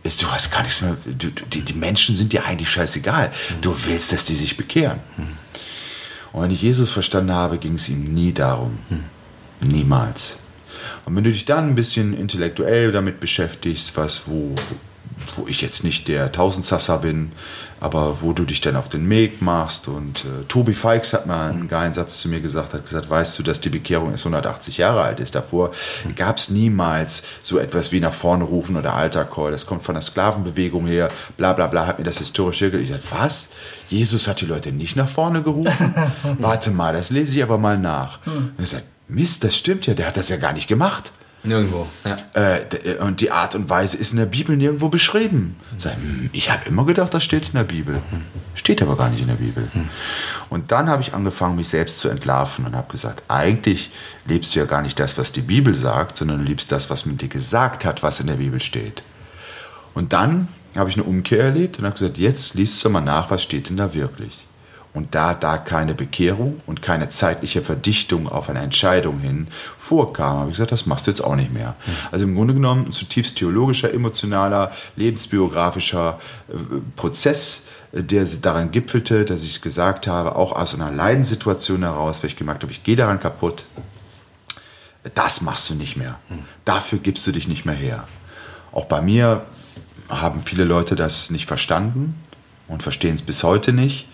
[0.09, 3.33] du hast gar nichts mehr, du, die, die Menschen sind dir eigentlich scheißegal.
[3.61, 5.01] Du willst, dass die sich bekehren.
[6.33, 8.79] Und wenn ich Jesus verstanden habe, ging es ihm nie darum.
[9.61, 10.39] Niemals.
[11.05, 14.55] Und wenn du dich dann ein bisschen intellektuell damit beschäftigst, was, wo,
[15.37, 17.33] wo ich jetzt nicht der Tausendsasser bin,
[17.81, 19.89] aber wo du dich dann auf den Weg machst.
[19.89, 23.39] Und äh, Tobi Feix hat mal einen geilen Satz zu mir gesagt, hat gesagt, weißt
[23.39, 25.35] du, dass die Bekehrung erst 180 Jahre alt ist.
[25.35, 25.73] Davor
[26.15, 29.51] gab es niemals so etwas wie nach vorne rufen oder Altercall.
[29.51, 32.83] Das kommt von der Sklavenbewegung her, bla bla bla, hat mir das historisch gesagt.
[32.83, 33.51] Ich sagte, was?
[33.89, 35.95] Jesus hat die Leute nicht nach vorne gerufen?
[36.39, 38.19] Warte mal, das lese ich aber mal nach.
[38.27, 41.13] Und ich sagte, Mist, das stimmt ja, der hat das ja gar nicht gemacht.
[41.43, 41.87] Nirgendwo.
[42.05, 42.17] Ja.
[42.33, 45.57] Äh, d- und die Art und Weise ist in der Bibel nirgendwo beschrieben.
[45.79, 48.03] Sag, hm, ich habe immer gedacht, das steht in der Bibel.
[48.55, 49.69] Steht aber gar nicht in der Bibel.
[50.51, 53.91] Und dann habe ich angefangen, mich selbst zu entlarven und habe gesagt, eigentlich
[54.27, 57.07] lebst du ja gar nicht das, was die Bibel sagt, sondern du liebst das, was
[57.07, 59.03] man dir gesagt hat, was in der Bibel steht.
[59.95, 63.31] Und dann habe ich eine Umkehr erlebt und habe gesagt, jetzt liest du mal nach,
[63.31, 64.46] was steht denn da wirklich.
[64.97, 70.51] Und da da keine Bekehrung und keine zeitliche Verdichtung auf eine Entscheidung hin vorkam, habe
[70.51, 71.77] ich gesagt, das machst du jetzt auch nicht mehr.
[72.11, 76.55] Also im Grunde genommen ein zutiefst theologischer, emotionaler, lebensbiografischer äh,
[76.97, 82.31] Prozess, äh, der daran gipfelte, dass ich gesagt habe, auch aus einer Leidenssituation heraus, weil
[82.31, 83.65] ich gemerkt habe, ich gehe daran kaputt,
[85.15, 86.19] das machst du nicht mehr.
[86.65, 88.05] Dafür gibst du dich nicht mehr her.
[88.73, 89.43] Auch bei mir
[90.09, 92.15] haben viele Leute das nicht verstanden
[92.67, 94.09] und verstehen es bis heute nicht.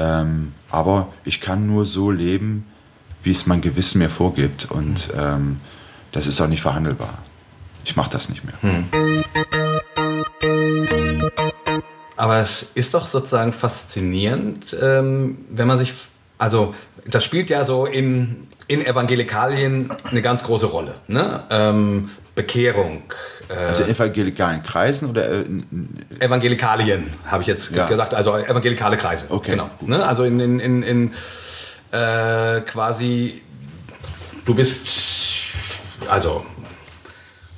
[0.00, 2.66] Ähm, aber ich kann nur so leben,
[3.22, 4.70] wie es mein Gewissen mir vorgibt.
[4.70, 5.60] Und ähm,
[6.12, 7.18] das ist auch nicht verhandelbar.
[7.84, 8.84] Ich mache das nicht mehr.
[12.16, 15.94] Aber es ist doch sozusagen faszinierend, ähm, wenn man sich,
[16.38, 16.74] also
[17.06, 20.96] das spielt ja so in, in Evangelikalien eine ganz große Rolle.
[21.08, 21.44] Ne?
[21.50, 22.10] Ähm,
[22.42, 23.02] Bekehrung.
[23.48, 25.44] Äh, Also in evangelikalen Kreisen oder äh,
[26.20, 27.86] Evangelikalien, habe ich jetzt Ja.
[27.86, 29.26] gesagt, also evangelikale Kreise.
[29.28, 29.70] Okay, Genau.
[29.80, 30.04] Ne?
[30.04, 31.12] Also in, in, in, in
[31.92, 33.42] äh, quasi,
[34.44, 34.88] du bist,
[36.08, 36.44] also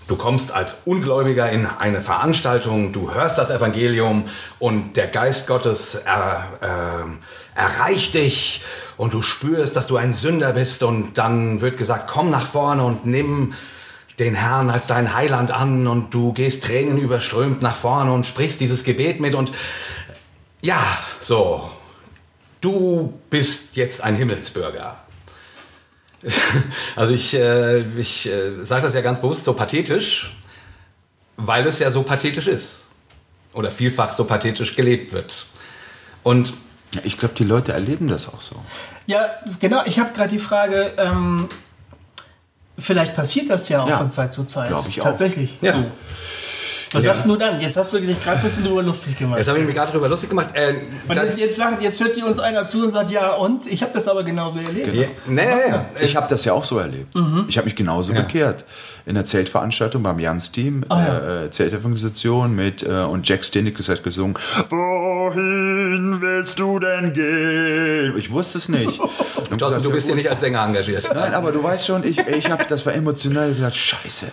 [0.08, 4.24] du kommst als Ungläubiger in eine Veranstaltung, du hörst das Evangelium
[4.58, 7.18] und der Geist Gottes er, ähm,
[7.54, 8.62] erreicht dich
[8.96, 12.82] und du spürst, dass du ein Sünder bist und dann wird gesagt, komm nach vorne
[12.84, 13.54] und nimm
[14.18, 18.60] den Herrn als dein Heiland an und du gehst Tränen überströmt nach vorne und sprichst
[18.60, 19.52] dieses Gebet mit und
[20.62, 20.80] ja,
[21.20, 21.70] so,
[22.60, 24.98] du bist jetzt ein Himmelsbürger.
[26.94, 30.32] Also ich, äh, ich äh, sage das ja ganz bewusst so pathetisch,
[31.36, 32.84] weil es ja so pathetisch ist.
[33.54, 35.46] Oder vielfach so pathetisch gelebt wird.
[36.22, 36.54] Und
[36.94, 38.56] ja, ich glaube, die Leute erleben das auch so.
[39.06, 39.82] Ja, genau.
[39.84, 41.48] Ich habe gerade die Frage, ähm,
[42.78, 44.68] vielleicht passiert das ja auch Ja, von Zeit zu Zeit.
[44.68, 45.04] glaub ich auch.
[45.04, 45.58] Tatsächlich.
[45.60, 45.72] Ja.
[45.74, 45.84] So.
[46.92, 47.14] Was Ja.
[47.14, 47.60] sagst du dann?
[47.60, 49.38] Jetzt hast du dich gerade ein bisschen drüber lustig gemacht.
[49.38, 50.48] jetzt habe ich mich gerade darüber lustig gemacht.
[50.54, 50.74] Äh,
[51.08, 53.66] und jetzt, jetzt, sagt, jetzt hört dir uns einer zu und sagt, ja, und?
[53.66, 54.86] Ich habe das aber genauso erlebt.
[54.94, 56.04] ja, nee, nee, nee.
[56.04, 57.14] Ich habe das ja auch so erlebt.
[57.48, 58.64] Ich habe mich genauso bekehrt.
[59.04, 61.18] In der Zeltveranstaltung beim Jans-Team, Ah, ja.
[61.18, 64.36] äh, äh, Zeltevangelisation mit, äh, und Jack Stenicus hat gesungen,
[64.70, 68.16] Wohin willst du denn gehen?
[68.16, 68.98] Ich wusste es nicht.
[69.34, 71.08] Thorsten, gesagt, du bist ja, hier nicht als Sänger engagiert.
[71.14, 74.26] Nein, aber du weißt schon, ich, ich habe, das war emotional ich hab gedacht, scheiße,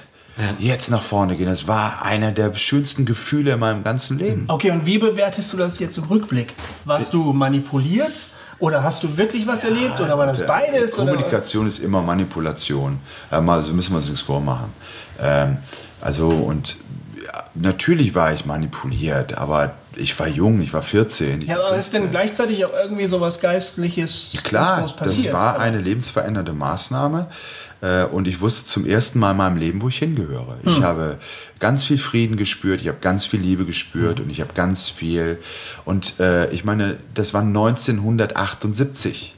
[0.59, 1.47] jetzt nach vorne gehen.
[1.47, 4.45] Das war einer der schönsten Gefühle in meinem ganzen Leben.
[4.47, 6.53] Okay, und wie bewertest du das jetzt im Rückblick?
[6.85, 8.13] Warst du manipuliert?
[8.59, 9.99] Oder hast du wirklich was erlebt?
[10.01, 10.97] Oder war das beides?
[10.99, 11.11] Oder?
[11.13, 12.99] Kommunikation ist immer Manipulation.
[13.29, 14.73] Also müssen wir uns nichts vormachen.
[15.21, 15.57] Ähm,
[16.01, 16.77] also und
[17.23, 21.41] ja, natürlich war ich manipuliert, aber ich war jung, ich war 14.
[21.41, 22.11] Ich Ja, aber ist denn 15.
[22.11, 27.27] gleichzeitig auch irgendwie sowas Geistliches Klar, das war eine lebensverändernde Maßnahme.
[27.81, 30.57] Äh, Und ich wusste zum ersten Mal in meinem Leben, wo ich hingehöre.
[30.63, 30.71] Hm.
[30.71, 31.17] Ich habe
[31.59, 33.67] ganz viel Frieden gespürt, ich habe ganz viel Liebe Hm.
[33.67, 35.39] gespürt und ich habe ganz viel.
[35.85, 39.35] Und äh, ich meine, das war 1978.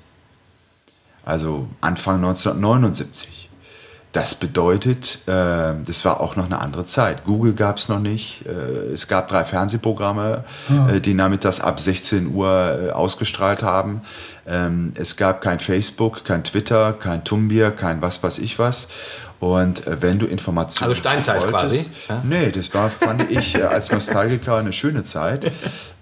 [1.23, 3.40] Also Anfang 1979.
[4.11, 7.23] Das bedeutet, äh, das war auch noch eine andere Zeit.
[7.23, 8.45] Google gab es noch nicht.
[8.45, 10.43] Äh, es gab drei Fernsehprogramme,
[10.89, 14.01] äh, die nachmittags ab 16 Uhr äh, ausgestrahlt haben.
[14.45, 18.89] Ähm, es gab kein Facebook, kein Twitter, kein Tumblr, kein was weiß ich was.
[19.41, 22.21] Und äh, wenn du Informationen Also Steinzeit quasi, ja?
[22.23, 25.51] Nee, das war, fand ich äh, als Nostalgiker eine schöne Zeit.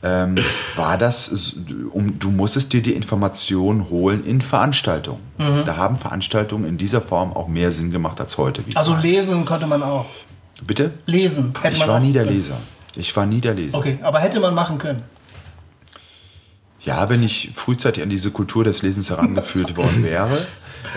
[0.04, 0.38] Ähm,
[0.76, 1.56] war das,
[1.92, 5.22] um, du musstest dir die Informationen holen in Veranstaltungen.
[5.38, 5.64] Mhm.
[5.66, 8.62] Da haben Veranstaltungen in dieser Form auch mehr Sinn gemacht als heute.
[8.68, 9.04] Wie Also meine.
[9.04, 10.06] lesen konnte man auch.
[10.68, 10.92] Bitte?
[11.06, 12.36] Lesen hätte Ich man war auch nie der können.
[12.36, 12.58] Leser.
[12.98, 13.78] Ich war nie der Leser.
[13.78, 15.02] Okay, aber hätte man machen können.
[16.82, 20.46] Ja, wenn ich frühzeitig an diese Kultur des Lesens herangeführt worden wäre,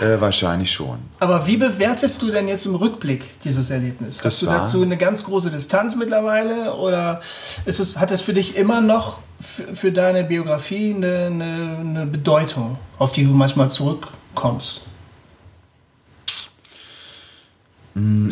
[0.01, 0.99] Äh, wahrscheinlich schon.
[1.19, 4.17] Aber wie bewertest du denn jetzt im Rückblick dieses Erlebnis?
[4.17, 7.21] Das Hast du dazu eine ganz große Distanz mittlerweile oder
[7.65, 12.05] ist es, hat es für dich immer noch für, für deine Biografie eine, eine, eine
[12.05, 14.81] Bedeutung, auf die du manchmal zurückkommst?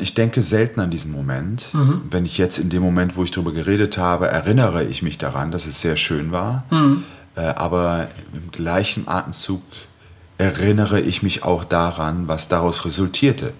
[0.01, 1.67] Ich denke selten an diesen Moment.
[2.09, 5.51] Wenn ich jetzt in dem Moment, wo ich darüber geredet habe, erinnere ich mich daran,
[5.51, 6.63] dass es sehr schön war.
[7.35, 9.61] Äh, aber im gleichen Atemzug
[10.41, 13.53] erinnere ich mich auch daran, was daraus resultierte.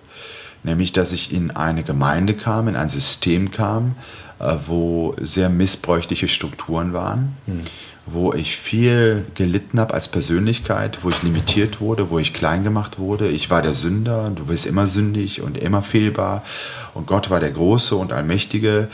[0.64, 3.96] Nämlich, dass ich in eine Gemeinde kam, in ein System kam,
[4.40, 7.36] äh, wo sehr missbräuchliche Strukturen waren,
[8.06, 12.98] wo ich viel gelitten habe als Persönlichkeit, wo ich limitiert wurde, wo ich klein gemacht
[12.98, 13.28] wurde.
[13.28, 16.44] Ich war der Sünder, du bist immer sündig und immer fehlbar.
[16.94, 18.90] Und Gott war der Große und Allmächtige.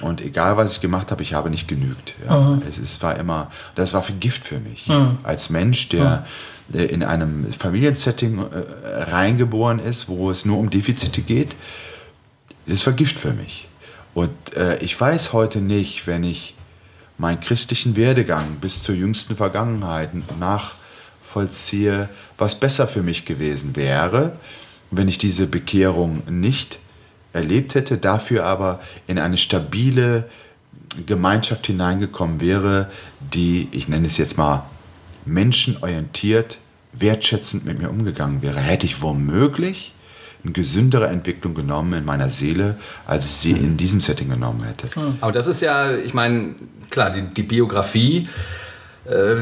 [0.00, 2.14] Und egal, was ich gemacht habe, ich habe nicht genügt.
[2.26, 2.58] Ja.
[2.68, 4.88] Es, es war immer, das war für Gift für mich.
[5.22, 11.22] Als Mensch, der äh, in einem Familiensetting äh, reingeboren ist, wo es nur um Defizite
[11.22, 11.56] geht,
[12.66, 13.68] das war Gift für mich.
[14.14, 16.54] Und äh, ich weiß heute nicht, wenn ich
[17.18, 24.32] meinen christlichen Werdegang bis zur jüngsten Vergangenheit nachvollziehe, was besser für mich gewesen wäre,
[24.90, 26.78] wenn ich diese Bekehrung nicht
[27.32, 30.28] erlebt hätte, dafür aber in eine stabile
[31.06, 34.64] Gemeinschaft hineingekommen wäre, die, ich nenne es jetzt mal,
[35.26, 36.58] menschenorientiert,
[36.92, 39.94] wertschätzend mit mir umgegangen wäre, hätte ich womöglich
[40.44, 44.88] eine gesündere Entwicklung genommen in meiner Seele, als ich sie in diesem Setting genommen hätte.
[45.20, 46.56] Aber das ist ja, ich meine,
[46.90, 48.28] klar, die, die Biografie,
[49.04, 49.36] äh,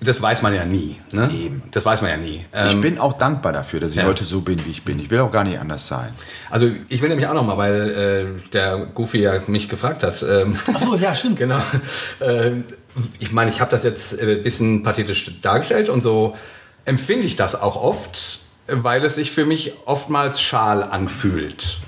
[0.00, 0.98] das weiß man ja nie.
[1.12, 1.28] Ne?
[1.32, 1.62] Eben.
[1.72, 2.44] Das weiß man ja nie.
[2.66, 4.04] Ich Ähm, bin auch dankbar dafür, dass ich ja.
[4.04, 4.98] heute so bin, wie ich bin.
[5.00, 6.10] Ich will auch gar nicht anders sein.
[6.50, 10.22] Also ich will nämlich auch noch mal, weil äh, der Goofy ja mich gefragt hat.
[10.22, 11.36] Ähm, Achso, ja, stimmt.
[11.38, 11.60] genau.
[12.20, 12.64] Ähm,
[13.18, 16.36] ich meine, ich habe das jetzt äh, ein bisschen pathetisch dargestellt und so
[16.84, 21.78] empfinde ich das auch oft, weil es sich für mich oftmals schal anfühlt.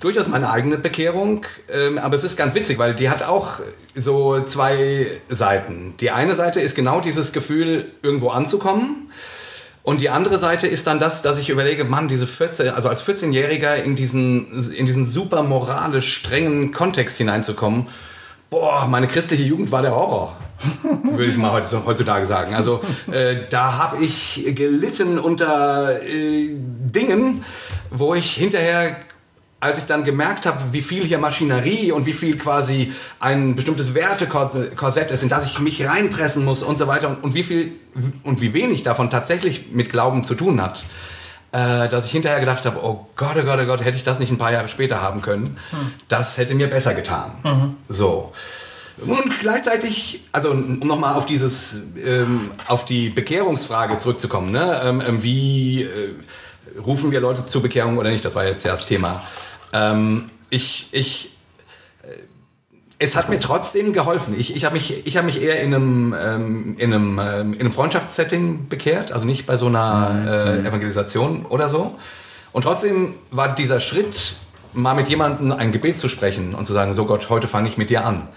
[0.00, 3.60] Durchaus meine eigene Bekehrung, ähm, aber es ist ganz witzig, weil die hat auch
[3.94, 5.94] so zwei Seiten.
[6.00, 9.10] Die eine Seite ist genau dieses Gefühl, irgendwo anzukommen.
[9.82, 13.04] Und die andere Seite ist dann das, dass ich überlege, Mann, diese 14, also als
[13.04, 17.86] 14-Jähriger in diesen, in diesen super moralisch strengen Kontext hineinzukommen,
[18.60, 20.34] boah, meine christliche Jugend war der Horror.
[21.02, 22.54] Würde ich mal heutzutage sagen.
[22.54, 22.80] Also
[23.12, 27.44] äh, da habe ich gelitten unter äh, Dingen,
[27.90, 28.96] wo ich hinterher
[29.58, 33.94] als ich dann gemerkt habe, wie viel hier Maschinerie und wie viel quasi ein bestimmtes
[33.94, 37.72] Wertekorsett ist, in das ich mich reinpressen muss und so weiter und, und wie viel
[38.22, 40.84] und wie wenig davon tatsächlich mit Glauben zu tun hat,
[41.56, 44.18] äh, dass ich hinterher gedacht habe, oh Gott, oh Gott, oh Gott, hätte ich das
[44.18, 45.56] nicht ein paar Jahre später haben können,
[46.08, 47.76] das hätte mir besser getan.
[47.88, 48.32] So.
[48.98, 54.80] Und gleichzeitig, also um nochmal auf dieses, ähm, auf die Bekehrungsfrage zurückzukommen, ne?
[54.84, 56.14] ähm, ähm, wie äh,
[56.84, 58.24] rufen wir Leute zur Bekehrung oder nicht?
[58.24, 59.22] Das war jetzt ja das Thema.
[59.72, 61.35] Ähm, ich, ich,
[62.98, 64.34] es hat mir trotzdem geholfen.
[64.38, 67.60] Ich, ich habe mich, ich habe mich eher in einem, ähm, in einem, ähm, in
[67.60, 71.98] einem Freundschaftssetting bekehrt, also nicht bei so einer äh, Evangelisation oder so.
[72.52, 74.36] Und trotzdem war dieser Schritt,
[74.72, 77.76] mal mit jemandem ein Gebet zu sprechen und zu sagen, so Gott, heute fange ich
[77.76, 78.28] mit dir an.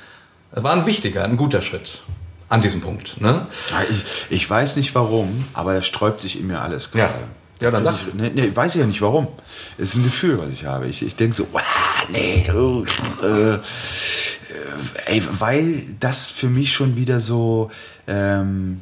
[0.52, 2.02] War ein wichtiger, ein guter Schritt
[2.50, 3.22] an diesem Punkt.
[3.22, 3.48] Ne?
[3.70, 7.14] Ja, Ich, ich weiß nicht warum, aber da sträubt sich in mir alles gerade.
[7.62, 7.96] Ja, dann sag.
[7.96, 9.28] Ich, nee, nee, weiß ich ja nicht warum.
[9.78, 10.88] Es ist ein Gefühl, was ich habe.
[10.88, 11.62] Ich, ich denke so, wow,
[12.10, 12.84] nee, oh,
[13.22, 13.60] äh,
[15.06, 17.72] ey, weil das für mich schon wieder so,
[18.08, 18.82] ähm,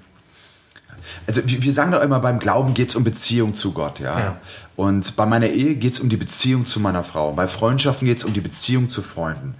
[1.26, 4.20] also wir sagen doch immer, beim Glauben geht es um Beziehung zu Gott, ja.
[4.20, 4.38] Ja.
[4.76, 7.34] Und bei meiner Ehe geht es um die Beziehung zu meiner Frau.
[7.34, 9.56] Bei Freundschaften geht es um die Beziehung zu Freunden.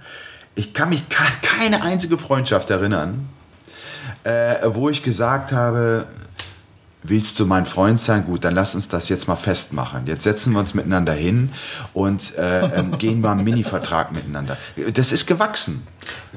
[0.54, 3.28] Ich kann mich ke- keine einzige Freundschaft erinnern,
[4.24, 6.06] äh, wo ich gesagt habe,
[7.02, 8.24] willst du mein Freund sein?
[8.24, 10.06] Gut, dann lass uns das jetzt mal festmachen.
[10.06, 11.50] Jetzt setzen wir uns miteinander hin
[11.94, 14.56] und äh, ähm, gehen mal einen Mini-Vertrag miteinander.
[14.94, 15.86] Das ist gewachsen.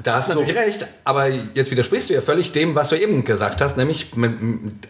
[0.02, 3.24] Da hast du natürlich recht, aber jetzt widersprichst du ja völlig dem, was du eben
[3.24, 4.12] gesagt hast, nämlich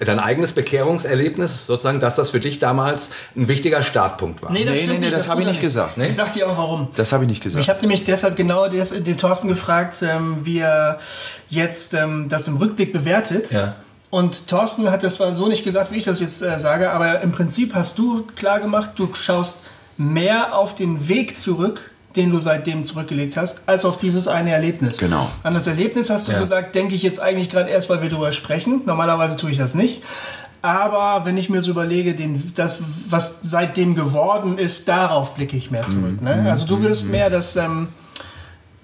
[0.01, 4.51] dein eigenes Bekehrungserlebnis, sozusagen, dass das für dich damals ein wichtiger Startpunkt war.
[4.51, 5.13] Nee, das Nee, nee, nee, nicht.
[5.13, 5.99] das habe ich nicht gesagt.
[5.99, 6.89] Ich sag dir auch warum.
[6.97, 7.63] Das habe ich nicht gesagt.
[7.63, 10.99] Ich habe nämlich deshalb genau des, den Thorsten gefragt, ähm, wie er
[11.49, 13.53] jetzt ähm, das im Rückblick bewertet.
[13.53, 13.77] Ja.
[14.13, 17.23] Und Thorsten hat das zwar so nicht gesagt, wie ich das jetzt äh, sage, aber
[17.23, 19.63] im Prinzip hast du klar gemacht, du schaust
[19.97, 24.99] mehr auf den Weg zurück, den du seitdem zurückgelegt hast, als auf dieses eine Erlebnis.
[24.99, 25.31] Genau.
[25.43, 26.41] An das Erlebnis hast du Ja.
[26.41, 28.83] gesagt, denke ich jetzt eigentlich gerade erst, weil wir darüber sprechen.
[28.85, 30.03] Normalerweise tue ich das nicht.
[30.61, 35.71] Aber wenn ich mir so überlege, den, das, was seitdem geworden ist, darauf blicke ich
[35.71, 36.21] mehr zurück.
[36.21, 36.49] Ne?
[36.51, 37.89] Also du würdest mehr das ähm,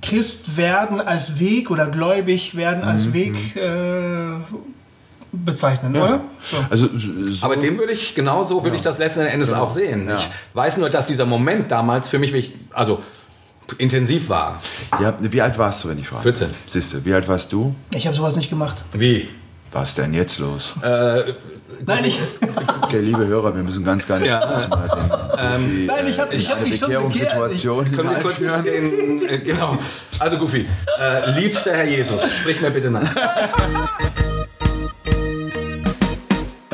[0.00, 4.36] Christ werden als Weg oder gläubig werden als Weg äh,
[5.32, 6.20] bezeichnen, oder?
[6.50, 6.56] So.
[6.70, 8.74] Also, so Aber dem würde ich, genauso würde ja.
[8.76, 9.64] ich das letzten Endes genau.
[9.64, 10.08] auch sehen.
[10.08, 10.18] Ja.
[10.18, 13.02] Ich weiß nur, dass dieser Moment damals für mich, also
[13.76, 14.62] intensiv war.
[15.00, 16.22] Ja, wie alt warst du, wenn ich frage?
[16.22, 16.48] 14.
[16.66, 17.74] Siehst du, wie alt warst du?
[17.94, 18.82] Ich habe sowas nicht gemacht.
[18.92, 19.28] Wie?
[19.72, 20.74] Was denn jetzt los?
[20.82, 21.34] Äh,
[21.86, 22.20] Nein, ich.
[22.82, 24.40] Okay, liebe Hörer, wir müssen ganz, ganz ja.
[24.46, 28.38] kurz mal den ähm, Nein, ich habe ich hab mich Bekehrungssituation schon Können wir kurz
[28.38, 29.78] den, äh, genau.
[30.18, 30.66] Also Goofy,
[31.00, 33.08] äh, liebster Herr Jesus, sprich mir bitte nach.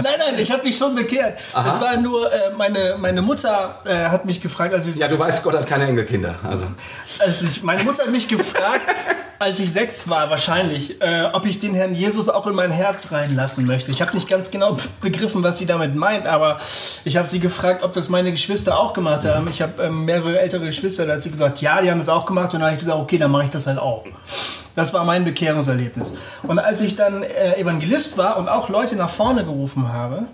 [0.04, 1.38] Nein, nein, ich habe mich schon bekehrt.
[1.54, 1.66] Aha.
[1.66, 4.96] Das war nur, äh, meine, meine Mutter äh, hat mich gefragt, als ich...
[4.96, 6.34] Ja, du weißt, Gott hat keine Enkelkinder.
[6.42, 6.66] Also.
[7.18, 8.82] also ich, meine Mutter hat mich gefragt,
[9.38, 13.12] als ich sechs war wahrscheinlich, äh, ob ich den Herrn Jesus auch in mein Herz
[13.12, 13.92] reinlassen möchte.
[13.92, 16.58] Ich habe nicht ganz genau begriffen, was sie damit meint, aber
[17.04, 19.48] ich habe sie gefragt, ob das meine Geschwister auch gemacht haben.
[19.48, 22.26] Ich habe ähm, mehrere ältere Geschwister, da hat sie gesagt, ja, die haben es auch
[22.26, 24.04] gemacht und dann habe ich gesagt, okay, dann mache ich das halt auch.
[24.74, 26.14] Das war mein Bekehrungserlebnis.
[26.42, 30.24] Und als ich dann äh, Evangelist war und auch Leute nach vorne gerufen habe,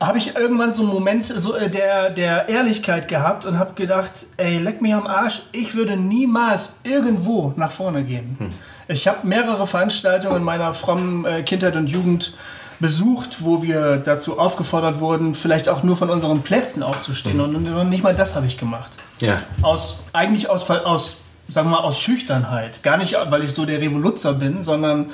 [0.00, 4.26] habe ich irgendwann so einen Moment so, äh, der, der Ehrlichkeit gehabt und habe gedacht,
[4.36, 8.36] ey, leck mich am Arsch, ich würde niemals irgendwo nach vorne gehen.
[8.38, 8.54] Hm.
[8.88, 12.34] Ich habe mehrere Veranstaltungen in meiner frommen äh, Kindheit und Jugend
[12.80, 17.38] besucht, wo wir dazu aufgefordert wurden, vielleicht auch nur von unseren Plätzen aufzustehen.
[17.38, 17.56] Hm.
[17.56, 18.92] Und, und nicht mal das habe ich gemacht.
[19.18, 19.42] Ja.
[19.62, 22.82] Aus, eigentlich aus, aus sagen wir mal, aus Schüchternheit.
[22.82, 25.10] Gar nicht, weil ich so der Revoluzer bin, sondern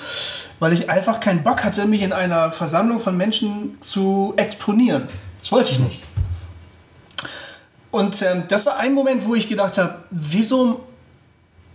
[0.58, 5.08] weil ich einfach keinen Bock hatte, mich in einer Versammlung von Menschen zu exponieren.
[5.40, 6.02] Das wollte ich nicht.
[7.90, 10.80] Und ähm, das war ein Moment, wo ich gedacht habe, wieso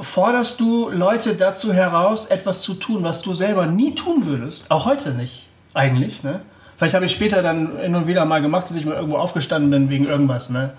[0.01, 4.69] forderst du Leute dazu heraus, etwas zu tun, was du selber nie tun würdest?
[4.69, 6.23] Auch heute nicht, eigentlich.
[6.23, 6.41] Ne?
[6.77, 9.71] Vielleicht habe ich später dann hin und wieder mal gemacht, dass ich mal irgendwo aufgestanden
[9.71, 10.49] bin wegen irgendwas.
[10.49, 10.73] Ne?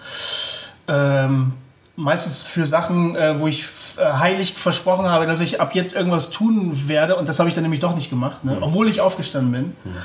[0.88, 1.54] Ähm,
[2.00, 6.30] meistens für Sachen, äh, wo ich äh, heilig versprochen habe, dass ich ab jetzt irgendwas
[6.30, 7.16] tun werde.
[7.16, 8.56] Und das habe ich dann nämlich doch nicht gemacht, ne?
[8.56, 8.62] mhm.
[8.62, 9.64] obwohl ich aufgestanden bin.
[9.84, 9.96] Mhm.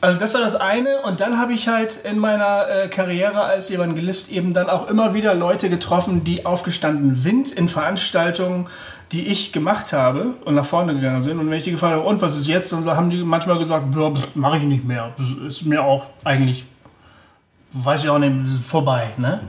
[0.00, 1.00] Also das war das eine.
[1.02, 5.14] Und dann habe ich halt in meiner äh, Karriere als Evangelist eben dann auch immer
[5.14, 8.68] wieder Leute getroffen, die aufgestanden sind in Veranstaltungen,
[9.12, 11.38] die ich gemacht habe und nach vorne gegangen sind.
[11.38, 12.72] Und wenn ich die gefragt habe, und was ist jetzt?
[12.72, 13.86] Dann haben die manchmal gesagt,
[14.34, 15.12] mache ich nicht mehr.
[15.16, 16.64] Das ist mir auch eigentlich
[17.84, 18.34] weiß ich auch nicht,
[18.64, 19.10] vorbei.
[19.16, 19.40] Ne?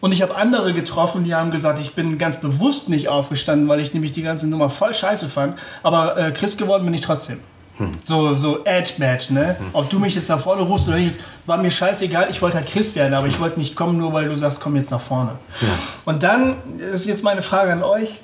[0.00, 3.80] Und ich habe andere getroffen, die haben gesagt, ich bin ganz bewusst nicht aufgestanden, weil
[3.80, 5.58] ich nämlich die ganze Nummer voll scheiße fand.
[5.82, 7.40] Aber äh, Chris geworden bin ich trotzdem.
[7.78, 7.92] Hm.
[8.02, 9.56] So, so Edge-Match, ne?
[9.58, 9.66] Hm.
[9.72, 12.28] Ob du mich jetzt nach vorne rufst oder nicht, war mir scheißegal.
[12.30, 14.76] Ich wollte halt Christ werden, aber ich wollte nicht kommen, nur weil du sagst, komm
[14.76, 15.32] jetzt nach vorne.
[15.60, 15.68] Ja.
[16.06, 18.20] Und dann ist jetzt meine Frage an euch,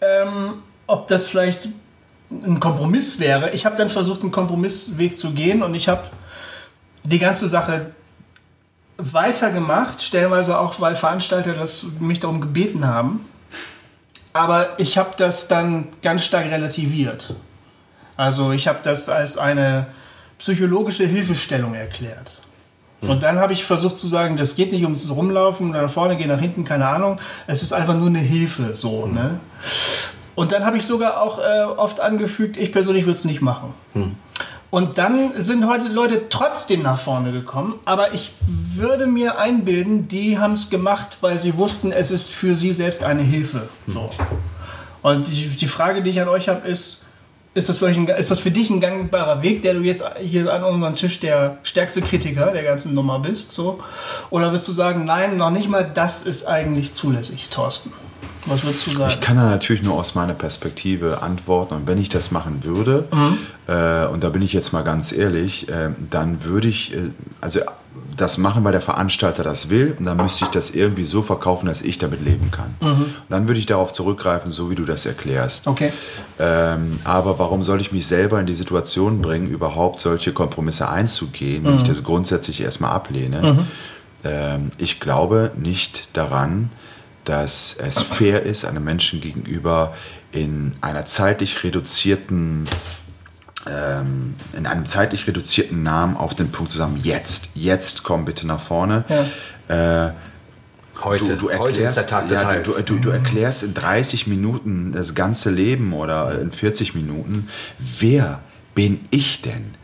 [0.00, 0.54] ähm,
[0.86, 1.68] ob das vielleicht
[2.30, 3.50] ein Kompromiss wäre.
[3.50, 6.02] Ich habe dann versucht, einen Kompromissweg zu gehen und ich habe
[7.04, 7.92] die ganze Sache
[8.98, 13.24] weitergemacht, stellenweise auch, weil Veranstalter das mich darum gebeten haben.
[14.32, 17.34] Aber ich habe das dann ganz stark relativiert.
[18.16, 19.86] Also ich habe das als eine
[20.38, 22.40] psychologische Hilfestellung erklärt.
[23.00, 23.10] Hm.
[23.10, 26.28] Und dann habe ich versucht zu sagen, das geht nicht ums Rumlaufen nach vorne gehen,
[26.28, 27.20] nach hinten, keine Ahnung.
[27.46, 29.04] Es ist einfach nur eine Hilfe, so.
[29.04, 29.14] Hm.
[29.14, 29.40] Ne?
[30.34, 33.74] Und dann habe ich sogar auch äh, oft angefügt, ich persönlich würde es nicht machen.
[33.94, 34.16] Hm.
[34.70, 37.74] Und dann sind heute Leute trotzdem nach vorne gekommen.
[37.86, 42.54] Aber ich würde mir einbilden, die haben es gemacht, weil sie wussten, es ist für
[42.54, 43.68] sie selbst eine Hilfe.
[43.86, 44.10] So.
[45.02, 47.04] Und die, die Frage, die ich an euch habe, ist,
[47.54, 50.62] ist das, ein, ist das für dich ein gangbarer Weg, der du jetzt hier an
[50.62, 53.52] unserem Tisch der stärkste Kritiker der ganzen Nummer bist?
[53.52, 53.80] So?
[54.28, 57.90] Oder würdest du sagen, nein, noch nicht mal das ist eigentlich zulässig, Thorsten?
[58.48, 59.10] Was würdest du sagen?
[59.10, 61.74] Ich kann da natürlich nur aus meiner Perspektive antworten.
[61.74, 63.38] Und wenn ich das machen würde, mhm.
[63.66, 67.60] äh, und da bin ich jetzt mal ganz ehrlich, äh, dann würde ich, äh, also
[68.16, 69.96] das machen, weil der Veranstalter das will.
[69.98, 72.74] Und dann müsste ich das irgendwie so verkaufen, dass ich damit leben kann.
[72.80, 73.06] Mhm.
[73.28, 75.66] Dann würde ich darauf zurückgreifen, so wie du das erklärst.
[75.66, 75.92] Okay.
[76.38, 81.64] Ähm, aber warum soll ich mich selber in die Situation bringen, überhaupt solche Kompromisse einzugehen,
[81.64, 81.78] wenn mhm.
[81.78, 83.52] ich das grundsätzlich erstmal ablehne?
[83.52, 83.66] Mhm.
[84.24, 86.70] Ähm, ich glaube nicht daran,
[87.28, 89.94] dass es fair ist, einem Menschen gegenüber
[90.32, 92.66] in einer zeitlich reduzierten
[93.66, 98.46] ähm, in einem zeitlich reduzierten Namen auf den Punkt zu sagen, jetzt, jetzt komm bitte
[98.46, 99.04] nach vorne.
[99.68, 100.06] Ja.
[100.06, 100.12] Äh,
[101.02, 103.72] Heute, du, du erklärst, heute ist der Tag des ja, du, du, du, erklärst in
[103.72, 107.48] 30 Minuten das ganze Leben oder in 40 Minuten,
[107.78, 108.40] wer
[108.74, 109.74] bin ich denn?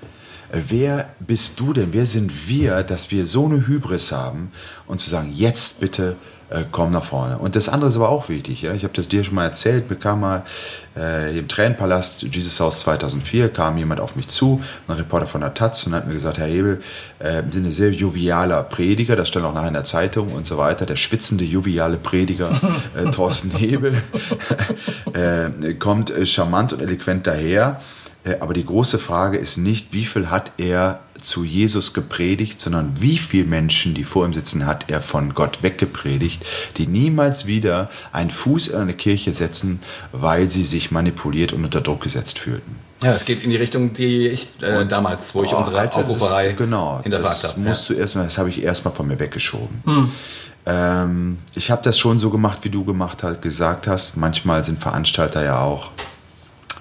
[0.50, 1.92] Wer bist du denn?
[1.92, 4.50] Wer sind wir, dass wir so eine Hybris haben
[4.86, 6.16] und zu sagen, jetzt bitte
[6.50, 7.38] äh, komm nach vorne.
[7.38, 8.62] Und das andere ist aber auch wichtig.
[8.62, 8.72] Ja?
[8.72, 10.42] Ich habe das dir schon mal erzählt, bekam mal
[10.96, 15.54] äh, im Tränenpalast Jesus House 2004, kam jemand auf mich zu, ein Reporter von der
[15.54, 16.82] Taz und hat mir gesagt, Herr Hebel,
[17.18, 20.58] äh, sind ein sehr jovialer Prediger, das stand auch nachher in der Zeitung und so
[20.58, 22.50] weiter, der schwitzende, joviale Prediger
[22.96, 24.02] äh, Thorsten Hebel
[25.12, 27.80] äh, kommt äh, charmant und eloquent daher
[28.40, 33.18] aber die große Frage ist nicht, wie viel hat er zu Jesus gepredigt, sondern wie
[33.18, 36.44] viele Menschen, die vor ihm sitzen, hat er von Gott weggepredigt,
[36.76, 39.80] die niemals wieder einen Fuß in eine Kirche setzen,
[40.12, 42.76] weil sie sich manipuliert und unter Druck gesetzt fühlten.
[43.02, 45.98] Ja, es geht in die Richtung, die ich äh, damals, wo ich oh, unsere Alter,
[45.98, 47.60] Aufruferei das, genau, hinterfragt habe.
[47.60, 47.96] Musst ja.
[47.96, 49.82] du erstmal, das habe ich erstmal von mir weggeschoben.
[49.84, 50.10] Hm.
[50.66, 54.16] Ähm, ich habe das schon so gemacht, wie du gemacht hast, gesagt hast.
[54.16, 55.90] Manchmal sind Veranstalter ja auch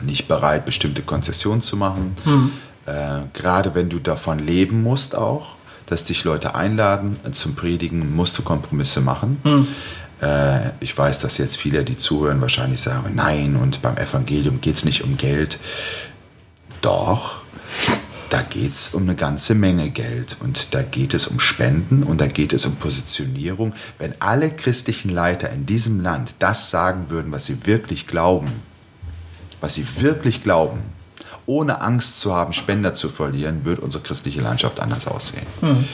[0.01, 2.15] nicht bereit, bestimmte Konzessionen zu machen.
[2.23, 2.51] Hm.
[2.85, 5.55] Äh, Gerade wenn du davon leben musst auch,
[5.85, 9.39] dass dich Leute einladen zum Predigen, musst du Kompromisse machen.
[9.43, 9.67] Hm.
[10.21, 14.75] Äh, ich weiß, dass jetzt viele, die zuhören, wahrscheinlich sagen, nein, und beim Evangelium geht
[14.75, 15.59] es nicht um Geld.
[16.81, 17.43] Doch,
[18.29, 22.19] da geht es um eine ganze Menge Geld und da geht es um Spenden und
[22.19, 23.73] da geht es um Positionierung.
[23.99, 28.51] Wenn alle christlichen Leiter in diesem Land das sagen würden, was sie wirklich glauben,
[29.61, 30.81] was sie wirklich glauben,
[31.45, 35.45] ohne Angst zu haben, Spender zu verlieren, wird unsere christliche Landschaft anders aussehen.
[35.61, 35.85] Mhm.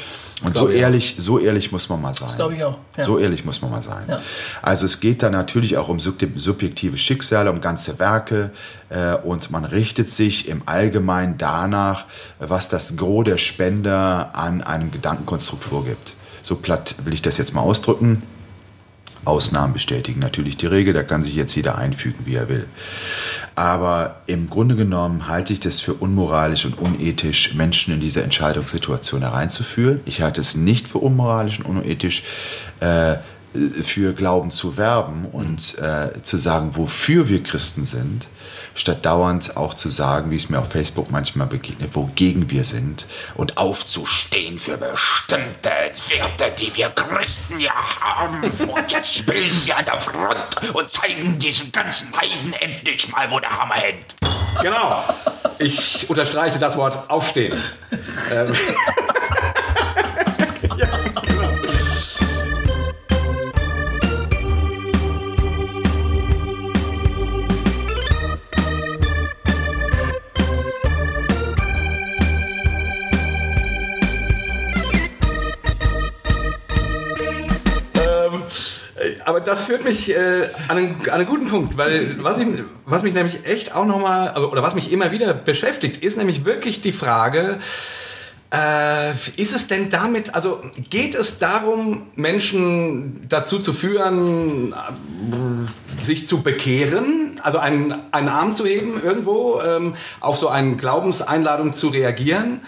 [0.42, 2.30] Und so ehrlich, so ehrlich muss man mal sein.
[2.30, 2.78] Das glaube ich auch.
[2.98, 3.04] Ja.
[3.04, 4.04] So ehrlich muss man mal sein.
[4.08, 4.22] Ja.
[4.62, 8.52] Also es geht da natürlich auch um subjektive Schicksale, um ganze Werke
[8.90, 12.06] äh, und man richtet sich im Allgemeinen danach,
[12.40, 16.14] was das Gros der Spender an einem Gedankenkonstrukt vorgibt.
[16.44, 18.24] So platt will ich das jetzt mal ausdrücken.
[19.26, 22.66] Ausnahmen bestätigen natürlich die Regel, da kann sich jetzt jeder einfügen, wie er will.
[23.60, 29.20] Aber im Grunde genommen halte ich das für unmoralisch und unethisch, Menschen in diese Entscheidungssituation
[29.20, 30.00] hereinzuführen.
[30.06, 32.24] Ich halte es nicht für unmoralisch und unethisch,
[32.80, 33.16] äh,
[33.82, 38.30] für Glauben zu werben und äh, zu sagen, wofür wir Christen sind
[38.80, 43.06] statt dauernd auch zu sagen, wie es mir auf Facebook manchmal begegnet, wogegen wir sind
[43.36, 45.70] und aufzustehen für bestimmte
[46.08, 48.44] Werte, die wir Christen ja haben.
[48.44, 53.40] Und jetzt spielen wir an der Front und zeigen diesen ganzen Heiden endlich mal, wo
[53.40, 54.16] der Hammer hängt.
[54.62, 55.04] Genau.
[55.58, 57.62] Ich unterstreiche das Wort aufstehen.
[58.32, 58.56] ähm.
[79.40, 82.48] Das führt mich äh, an, einen, an, einen, guten Punkt, weil was, ich,
[82.86, 86.46] was mich nämlich echt auch nochmal, also, oder was mich immer wieder beschäftigt, ist nämlich
[86.46, 87.60] wirklich die Frage,
[88.52, 96.28] äh, ist es denn damit, also geht es darum, Menschen dazu zu führen, äh, sich
[96.28, 101.90] zu bekehren, also einen, einen Arm zu heben irgendwo, ähm, auf so eine Glaubenseinladung zu
[101.90, 102.62] reagieren?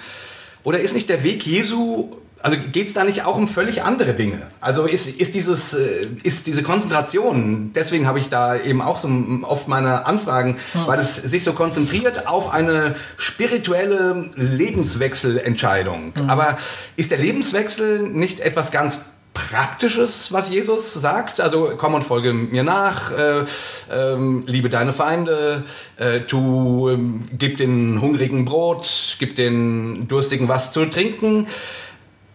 [0.63, 4.13] Oder ist nicht der Weg Jesu also geht es da nicht auch um völlig andere
[4.13, 4.47] Dinge?
[4.59, 9.09] Also ist, ist, dieses, äh, ist diese Konzentration, deswegen habe ich da eben auch so
[9.43, 10.87] oft meine Anfragen, hm.
[10.87, 16.13] weil es sich so konzentriert auf eine spirituelle Lebenswechselentscheidung.
[16.15, 16.29] Hm.
[16.29, 16.57] Aber
[16.95, 19.01] ist der Lebenswechsel nicht etwas ganz
[19.33, 21.39] Praktisches, was Jesus sagt.
[21.39, 23.45] Also komm und folge mir nach, äh,
[23.89, 25.63] äh, liebe deine Feinde,
[25.95, 31.47] äh, tu, ähm, gib den Hungrigen Brot, gib den Durstigen was zu trinken.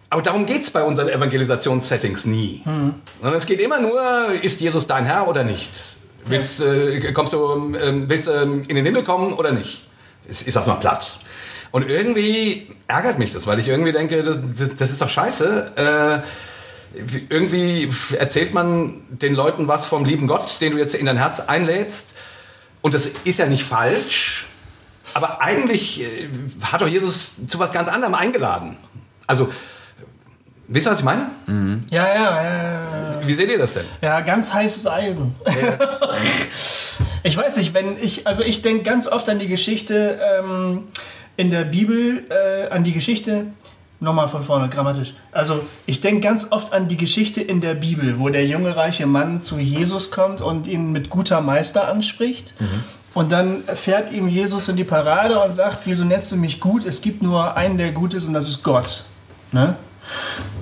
[0.09, 2.61] Aber darum geht es bei unseren Evangelisationssettings nie.
[2.65, 2.95] Mhm.
[3.21, 5.71] Sondern es geht immer nur, ist Jesus dein Herr oder nicht?
[6.25, 9.83] Willst, äh, kommst du, äh, willst äh, in den Himmel kommen oder nicht?
[10.27, 11.19] Ist, ist das mal platt.
[11.71, 14.37] Und irgendwie ärgert mich das, weil ich irgendwie denke, das,
[14.77, 16.23] das ist doch scheiße.
[16.95, 16.99] Äh,
[17.29, 21.41] irgendwie erzählt man den Leuten was vom lieben Gott, den du jetzt in dein Herz
[21.41, 22.15] einlädst.
[22.81, 24.47] Und das ist ja nicht falsch.
[25.13, 26.29] Aber eigentlich äh,
[26.63, 28.77] hat doch Jesus zu was ganz anderem eingeladen.
[29.25, 29.49] Also
[30.67, 31.29] Wisst ihr, was ich meine?
[31.45, 31.81] Mhm.
[31.89, 33.85] Ja, ja, ja, ja, Wie seht ihr das denn?
[34.01, 35.33] Ja, ganz heißes Eisen.
[35.45, 35.77] Ja.
[37.23, 40.83] ich weiß nicht, wenn ich, also ich denke ganz oft an die Geschichte ähm,
[41.37, 43.45] in der Bibel, äh, an die Geschichte,
[44.01, 45.13] nochmal von vorne, grammatisch.
[45.31, 49.07] Also ich denke ganz oft an die Geschichte in der Bibel, wo der junge reiche
[49.07, 52.53] Mann zu Jesus kommt und ihn mit guter Meister anspricht.
[52.59, 52.83] Mhm.
[53.13, 56.85] Und dann fährt ihm Jesus in die Parade und sagt, wieso nennst du mich gut?
[56.85, 59.05] Es gibt nur einen, der gut ist und das ist Gott.
[59.51, 59.75] Ne?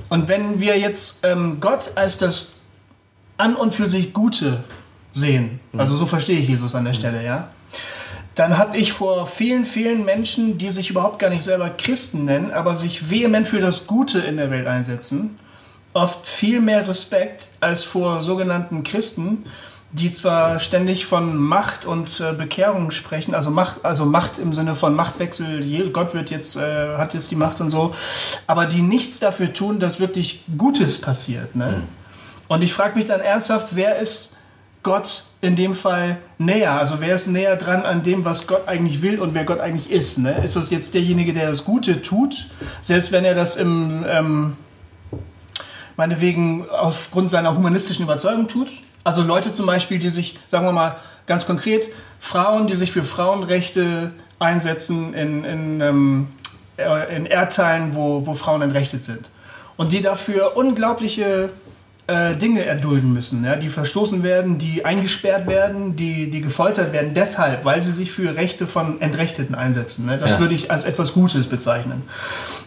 [0.09, 2.53] Und wenn wir jetzt ähm, Gott als das
[3.37, 4.63] an und für sich Gute
[5.11, 5.79] sehen, mhm.
[5.79, 7.49] also so verstehe ich Jesus an der Stelle, ja,
[8.35, 12.51] dann habe ich vor vielen, vielen Menschen, die sich überhaupt gar nicht selber Christen nennen,
[12.51, 15.39] aber sich vehement für das Gute in der Welt einsetzen,
[15.93, 19.45] oft viel mehr Respekt als vor sogenannten Christen,
[19.95, 24.75] die zwar ständig von Macht und äh, Bekehrung sprechen, also Macht, also Macht im Sinne
[24.75, 27.95] von Machtwechsel, Gott wird jetzt, äh, hat jetzt die Macht und so,
[28.45, 31.55] aber die nichts dafür tun, dass wirklich Gutes passiert.
[31.55, 31.77] Ne?
[31.77, 31.83] Mhm.
[32.49, 34.37] Und ich frage mich dann ernsthaft, wer ist
[34.83, 36.73] Gott in dem Fall näher?
[36.73, 39.89] Also wer ist näher dran an dem, was Gott eigentlich will und wer Gott eigentlich
[39.89, 40.17] ist?
[40.17, 40.43] Ne?
[40.43, 42.49] Ist das jetzt derjenige, der das Gute tut,
[42.81, 44.57] selbst wenn er das im, ähm,
[45.95, 48.69] meinetwegen aufgrund seiner humanistischen Überzeugung tut?
[49.05, 50.97] Also Leute zum Beispiel, die sich, sagen wir mal
[51.27, 51.89] ganz konkret,
[52.19, 56.27] Frauen, die sich für Frauenrechte einsetzen in, in, ähm,
[56.77, 59.29] äh, in Erdteilen, wo, wo Frauen entrechtet sind.
[59.77, 61.49] Und die dafür unglaubliche
[62.07, 67.13] äh, Dinge erdulden müssen, ja, die verstoßen werden, die eingesperrt werden, die, die gefoltert werden,
[67.13, 70.07] deshalb, weil sie sich für Rechte von Entrechteten einsetzen.
[70.07, 70.17] Ne?
[70.17, 70.39] Das ja.
[70.39, 72.03] würde ich als etwas Gutes bezeichnen.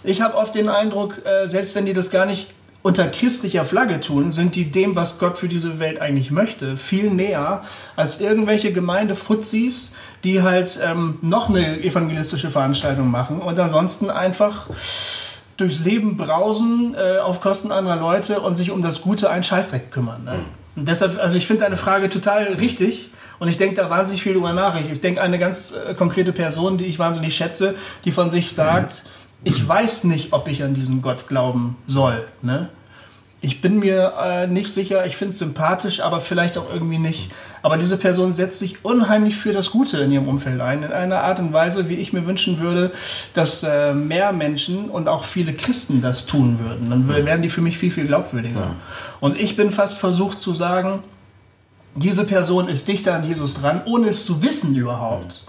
[0.05, 2.53] Ich habe oft den Eindruck, äh, selbst wenn die das gar nicht
[2.83, 7.11] unter christlicher Flagge tun, sind die dem, was Gott für diese Welt eigentlich möchte, viel
[7.11, 7.63] näher
[7.97, 14.69] als irgendwelche Gemeindefuzis, die halt ähm, noch eine evangelistische Veranstaltung machen und ansonsten einfach
[15.57, 19.91] durchs Leben brausen äh, auf Kosten anderer Leute und sich um das Gute einen Scheißdreck
[19.91, 20.25] kümmern.
[20.25, 20.35] Ne?
[20.35, 20.45] Mhm.
[20.77, 23.11] Und deshalb, also ich finde deine Frage total richtig
[23.41, 24.77] und ich denke da wahnsinnig viel drüber nach.
[24.81, 27.75] Ich, denke eine ganz äh, konkrete Person, die ich wahnsinnig schätze,
[28.05, 29.18] die von sich sagt, mhm.
[29.45, 32.27] Ich weiß nicht, ob ich an diesen Gott glauben soll.
[32.43, 32.71] Ne?
[33.41, 37.31] Ich bin mir äh, nicht sicher, ich finde es sympathisch, aber vielleicht auch irgendwie nicht.
[37.63, 41.21] Aber diese Person setzt sich unheimlich für das Gute in ihrem Umfeld ein, in einer
[41.21, 42.91] Art und Weise, wie ich mir wünschen würde,
[43.35, 46.91] dass äh, mehr Menschen und auch viele Christen das tun würden.
[46.91, 48.61] Dann wären die für mich viel, viel glaubwürdiger.
[48.61, 48.75] Ja.
[49.21, 51.05] Und ich bin fast versucht zu sagen,
[51.95, 55.45] diese Person ist dichter an Jesus dran, ohne es zu wissen überhaupt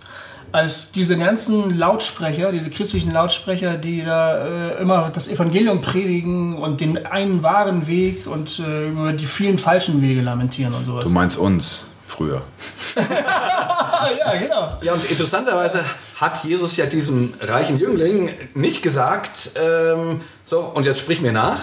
[0.52, 6.82] als diese ganzen Lautsprecher, diese christlichen Lautsprecher, die da äh, immer das Evangelium predigen und
[6.82, 11.00] den einen wahren Weg und äh, über die vielen falschen Wege lamentieren und so.
[11.00, 12.42] Du meinst uns früher.
[12.96, 14.78] ja, genau.
[14.82, 15.84] Ja, und interessanterweise
[16.16, 21.60] hat Jesus ja diesem reichen Jüngling nicht gesagt, ähm, so, und jetzt sprich mir nach,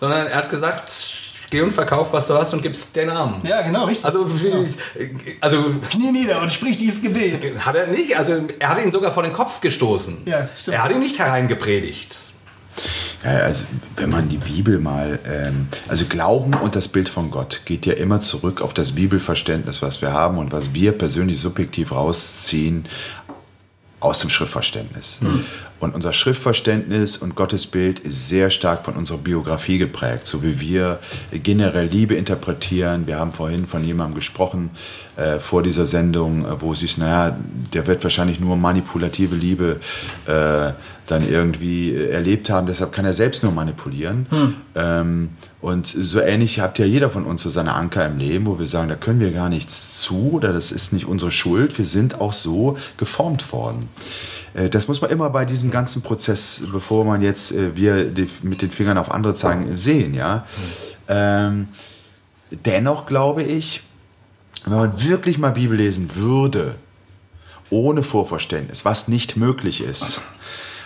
[0.00, 0.90] sondern er hat gesagt,
[1.52, 3.46] geh und verkauf, was du hast und gibst den Armen.
[3.46, 4.06] Ja, genau, richtig.
[4.06, 4.64] Also, genau.
[5.40, 7.44] also Knie nieder und sprich dieses Gebet.
[7.60, 10.22] Hat er nicht, also er hat ihn sogar vor den Kopf gestoßen.
[10.24, 10.78] Ja, stimmt.
[10.78, 12.16] Er hat ihn nicht hereingepredigt.
[13.22, 13.64] Ja, also
[13.96, 17.92] wenn man die Bibel mal, ähm, also Glauben und das Bild von Gott geht ja
[17.92, 22.86] immer zurück auf das Bibelverständnis, was wir haben und was wir persönlich subjektiv rausziehen
[24.02, 25.18] aus dem Schriftverständnis.
[25.20, 25.44] Mhm.
[25.78, 30.98] Und unser Schriftverständnis und Gottesbild ist sehr stark von unserer Biografie geprägt, so wie wir
[31.32, 33.06] generell Liebe interpretieren.
[33.06, 34.70] Wir haben vorhin von jemandem gesprochen
[35.16, 37.36] äh, vor dieser Sendung, äh, wo es ist, naja,
[37.72, 39.80] der wird wahrscheinlich nur manipulative Liebe
[40.26, 40.72] äh,
[41.12, 44.26] dann irgendwie äh, erlebt haben, deshalb kann er selbst nur manipulieren.
[44.30, 44.54] Hm.
[44.74, 48.58] Ähm, und so ähnlich habt ja jeder von uns so seine Anker im Leben, wo
[48.58, 51.86] wir sagen, da können wir gar nichts zu oder das ist nicht unsere Schuld, wir
[51.86, 53.88] sind auch so geformt worden.
[54.54, 58.62] Äh, das muss man immer bei diesem ganzen Prozess, bevor man jetzt äh, wir mit
[58.62, 60.14] den Fingern auf andere zeigen, sehen.
[60.14, 60.46] Ja?
[61.08, 61.68] Ähm,
[62.50, 63.82] dennoch glaube ich,
[64.64, 66.76] wenn man wirklich mal Bibel lesen würde,
[67.70, 70.20] ohne Vorverständnis, was nicht möglich ist,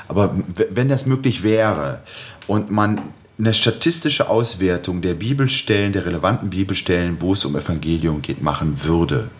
[0.08, 0.34] aber
[0.70, 2.00] wenn das möglich wäre
[2.46, 3.00] und man
[3.38, 9.30] eine statistische Auswertung der Bibelstellen, der relevanten Bibelstellen, wo es um Evangelium geht, machen würde,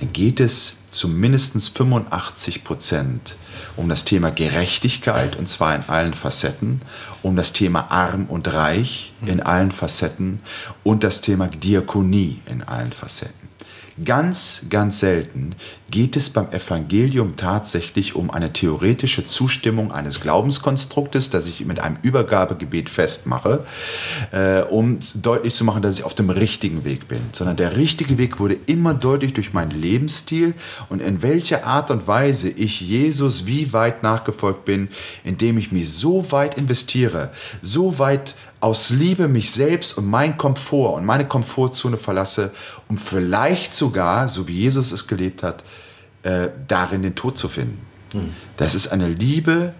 [0.00, 3.36] dann geht es zu mindestens 85 Prozent
[3.76, 6.80] um das Thema Gerechtigkeit und zwar in allen Facetten,
[7.22, 10.40] um das Thema Arm und Reich in allen Facetten
[10.82, 13.47] und das Thema Diakonie in allen Facetten.
[14.04, 15.54] Ganz, ganz selten
[15.90, 21.96] geht es beim Evangelium tatsächlich um eine theoretische Zustimmung eines Glaubenskonstruktes, das ich mit einem
[22.02, 23.64] Übergabegebet festmache,
[24.30, 27.20] äh, um deutlich zu machen, dass ich auf dem richtigen Weg bin.
[27.32, 30.54] Sondern der richtige Weg wurde immer deutlich durch meinen Lebensstil
[30.90, 34.88] und in welcher Art und Weise ich Jesus wie weit nachgefolgt bin,
[35.24, 37.30] indem ich mich so weit investiere,
[37.62, 42.52] so weit aus Liebe mich selbst und mein Komfort und meine Komfortzone verlasse,
[42.88, 45.62] um vielleicht sogar, so wie Jesus es gelebt hat,
[46.22, 47.80] äh, darin den Tod zu finden.
[48.12, 48.34] Hm.
[48.56, 49.74] Das ist eine Liebe,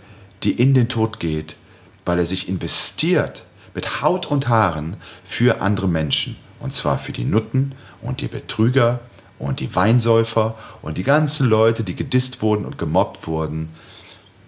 [0.45, 1.57] die in den Tod geht,
[2.05, 3.43] weil er sich investiert
[3.75, 6.37] mit Haut und Haaren für andere Menschen.
[6.61, 9.01] Und zwar für die Nutten und die Betrüger
[9.39, 13.71] und die Weinsäufer und die ganzen Leute, die gedisst wurden und gemobbt wurden.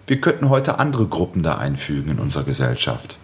[0.07, 3.17] Wir könnten heute andere Gruppen da einfügen in unserer Gesellschaft.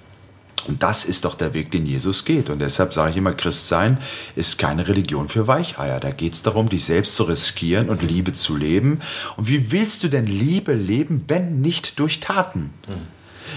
[0.68, 2.49] Und das ist doch der Weg, den Jesus geht.
[2.49, 3.97] Und deshalb sage ich immer, Christsein
[4.36, 5.99] ist keine Religion für Weicheier.
[5.99, 8.99] Da geht es darum, dich selbst zu riskieren und Liebe zu leben.
[9.38, 12.72] Und wie willst du denn Liebe leben, wenn nicht durch Taten?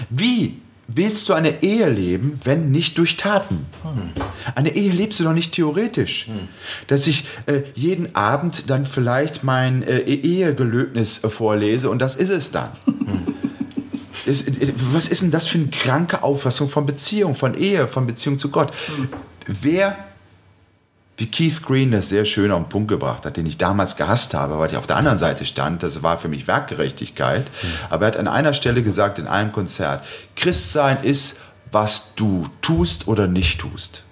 [0.09, 3.65] Wie willst du eine Ehe leben, wenn nicht durch Taten?
[4.55, 6.27] Eine Ehe lebst du doch nicht theoretisch.
[6.87, 12.51] Dass ich äh, jeden Abend dann vielleicht mein äh, Ehegelöbnis vorlese und das ist es
[12.51, 12.69] dann.
[14.25, 14.47] Ist,
[14.93, 18.49] was ist denn das für eine kranke Auffassung von Beziehung, von Ehe, von Beziehung zu
[18.49, 18.71] Gott?
[19.47, 19.97] Wer,
[21.17, 24.33] wie Keith Green das sehr schön auf den Punkt gebracht hat, den ich damals gehasst
[24.33, 25.83] habe, weil ich auf der anderen Seite stand.
[25.83, 27.45] Das war für mich Werkgerechtigkeit.
[27.45, 27.67] Mhm.
[27.89, 30.03] Aber er hat an einer Stelle gesagt in einem Konzert,
[30.35, 31.37] Christsein ist,
[31.71, 34.03] was du tust oder nicht tust.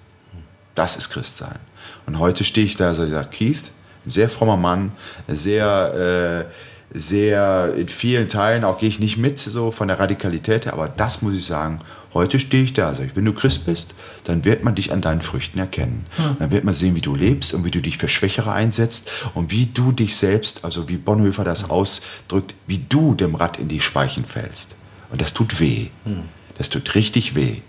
[0.74, 1.58] Das ist Christsein.
[2.06, 3.70] Und heute stehe ich da und sage, Keith,
[4.06, 4.92] ein sehr frommer Mann,
[5.28, 10.66] sehr, äh, sehr in vielen Teilen, auch gehe ich nicht mit so von der Radikalität
[10.66, 11.80] her, aber das muss ich sagen,
[12.12, 15.00] Heute stehe ich da, sage ich, wenn du Christ bist, dann wird man dich an
[15.00, 16.06] deinen Früchten erkennen.
[16.16, 16.36] Hm.
[16.40, 19.52] Dann wird man sehen, wie du lebst und wie du dich für Schwächere einsetzt und
[19.52, 23.80] wie du dich selbst, also wie Bonhoeffer das ausdrückt, wie du dem Rad in die
[23.80, 24.74] Speichen fällst.
[25.10, 25.88] Und das tut weh.
[26.04, 26.24] Hm.
[26.58, 27.62] Das tut richtig weh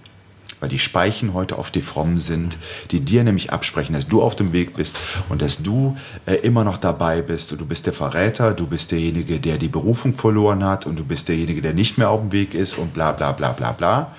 [0.62, 2.57] weil die Speichen heute oft die Frommen sind,
[2.91, 4.97] die dir nämlich absprechen, dass du auf dem Weg bist
[5.28, 8.91] und dass du äh, immer noch dabei bist und du bist der Verräter, du bist
[8.91, 12.32] derjenige, der die Berufung verloren hat und du bist derjenige, der nicht mehr auf dem
[12.32, 14.16] Weg ist und bla bla bla bla bla.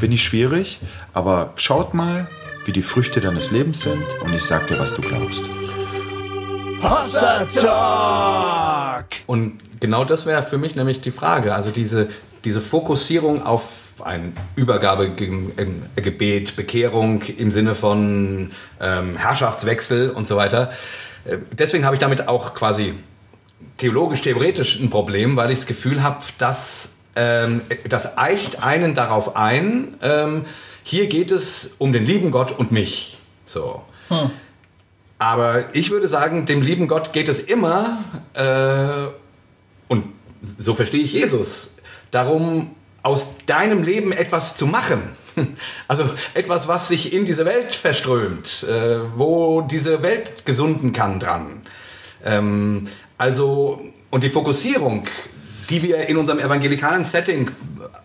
[0.00, 0.78] Finde ich schwierig,
[1.12, 2.28] aber schaut mal,
[2.64, 5.44] wie die Früchte deines Lebens sind und ich sag dir, was du glaubst.
[6.80, 9.06] Hossa Talk!
[9.26, 11.54] Und genau das wäre für mich nämlich die Frage.
[11.54, 12.08] Also diese,
[12.44, 20.70] diese Fokussierung auf ein Übergabegebet, Bekehrung im Sinne von ähm, Herrschaftswechsel und so weiter.
[21.24, 22.94] Äh, deswegen habe ich damit auch quasi
[23.78, 29.36] theologisch, theoretisch ein Problem, weil ich das Gefühl habe, dass ähm, das eicht einen darauf
[29.36, 30.44] ein, ähm,
[30.82, 33.18] hier geht es um den lieben Gott und mich.
[33.44, 33.82] So.
[34.08, 34.30] Hm.
[35.18, 39.10] Aber ich würde sagen, dem lieben Gott geht es immer, äh,
[39.88, 40.04] und
[40.42, 41.74] so verstehe ich Jesus,
[42.10, 42.76] darum,
[43.06, 45.00] aus deinem Leben etwas zu machen.
[45.86, 51.60] Also etwas, was sich in diese Welt verströmt, äh, wo diese Welt gesunden kann dran.
[52.24, 52.88] Ähm,
[53.18, 55.04] also, und die Fokussierung,
[55.68, 57.50] die wir in unserem evangelikalen Setting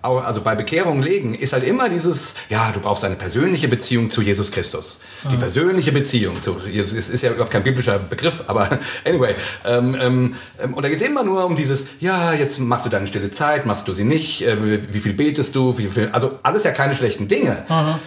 [0.02, 4.22] also bei Bekehrung legen, ist halt immer dieses, ja, du brauchst eine persönliche Beziehung zu
[4.22, 5.00] Jesus Christus.
[5.32, 9.36] Die persönliche Beziehung zu Jesus ist, ist ja überhaupt kein biblischer Begriff, aber anyway.
[9.66, 12.90] Ähm, ähm, ähm und da geht es immer nur um dieses, ja, jetzt machst du
[12.90, 14.58] deine stille Zeit, machst du sie nicht, äh,
[14.94, 17.66] wie viel betest du, wie viel, also alles ja keine schlechten Dinge.
[17.70, 18.00] Aha.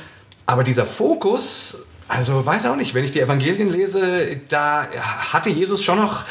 [0.46, 4.86] Aber dieser Fokus, also weiß auch nicht, wenn ich die Evangelien lese, da
[5.32, 6.24] hatte Jesus schon noch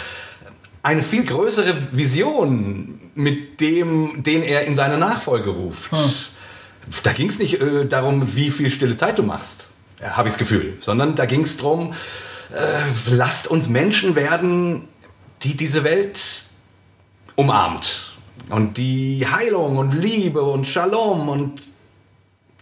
[0.84, 5.92] eine viel größere Vision mit dem, den er in seine Nachfolge ruft.
[5.92, 6.00] Hm.
[7.04, 10.34] Da ging es nicht äh, darum, wie viel stille Zeit du machst, äh, habe ich
[10.34, 11.94] das Gefühl, sondern da ging es darum,
[12.54, 14.88] äh, lasst uns Menschen werden,
[15.44, 16.44] die diese Welt
[17.36, 18.14] umarmt
[18.50, 21.62] und die Heilung und Liebe und Shalom und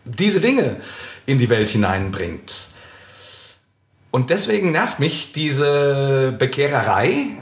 [0.05, 0.77] diese Dinge
[1.25, 2.53] in die Welt hineinbringt.
[4.11, 7.40] Und deswegen nervt mich diese Bekehrerei,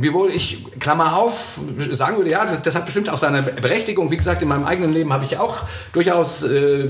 [0.00, 1.58] Wiewohl ich, Klammer auf,
[1.90, 4.12] sagen würde, ja, das hat bestimmt auch seine Berechtigung.
[4.12, 6.88] Wie gesagt, in meinem eigenen Leben habe ich auch durchaus, äh,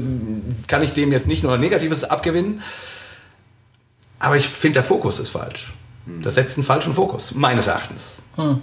[0.66, 2.62] kann ich dem jetzt nicht nur Negatives abgewinnen.
[4.18, 5.72] Aber ich finde, der Fokus ist falsch.
[6.22, 8.22] Das setzt einen falschen Fokus, meines Erachtens.
[8.36, 8.61] Hm.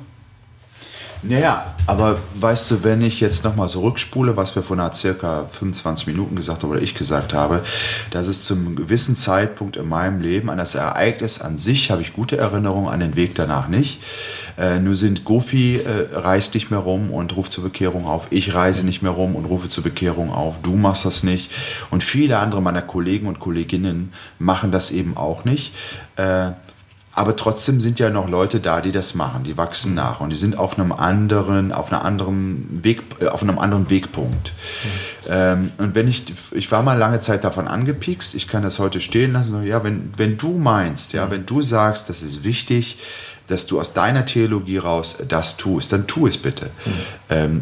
[1.27, 6.07] Naja, aber weißt du, wenn ich jetzt nochmal zurückspule, was wir vor einer circa 25
[6.07, 7.61] Minuten gesagt haben oder ich gesagt habe,
[8.11, 12.13] dass es zum gewissen Zeitpunkt in meinem Leben an das Ereignis an sich habe ich
[12.13, 14.01] gute Erinnerungen, an den Weg danach nicht.
[14.57, 18.27] Äh, nur sind Gofi äh, reist nicht mehr rum und ruft zur Bekehrung auf.
[18.29, 20.61] Ich reise nicht mehr rum und rufe zur Bekehrung auf.
[20.61, 21.51] Du machst das nicht.
[21.89, 25.73] Und viele andere meiner Kollegen und Kolleginnen machen das eben auch nicht.
[26.15, 26.51] Äh,
[27.15, 29.95] aber trotzdem sind ja noch Leute da, die das machen, die wachsen mhm.
[29.95, 33.89] nach und die sind auf einem anderen, auf einer anderen Weg, äh, auf einem anderen
[33.89, 34.51] Wegpunkt.
[34.51, 35.29] Mhm.
[35.29, 38.99] Ähm, und wenn ich, ich war mal lange Zeit davon angepiekst, ich kann das heute
[38.99, 41.31] stehen lassen, ja, wenn, wenn du meinst, ja, mhm.
[41.31, 42.99] wenn du sagst, das ist wichtig,
[43.47, 46.65] dass du aus deiner Theologie raus das tust, dann tu es bitte.
[46.65, 46.91] Mhm.
[47.29, 47.61] Ähm,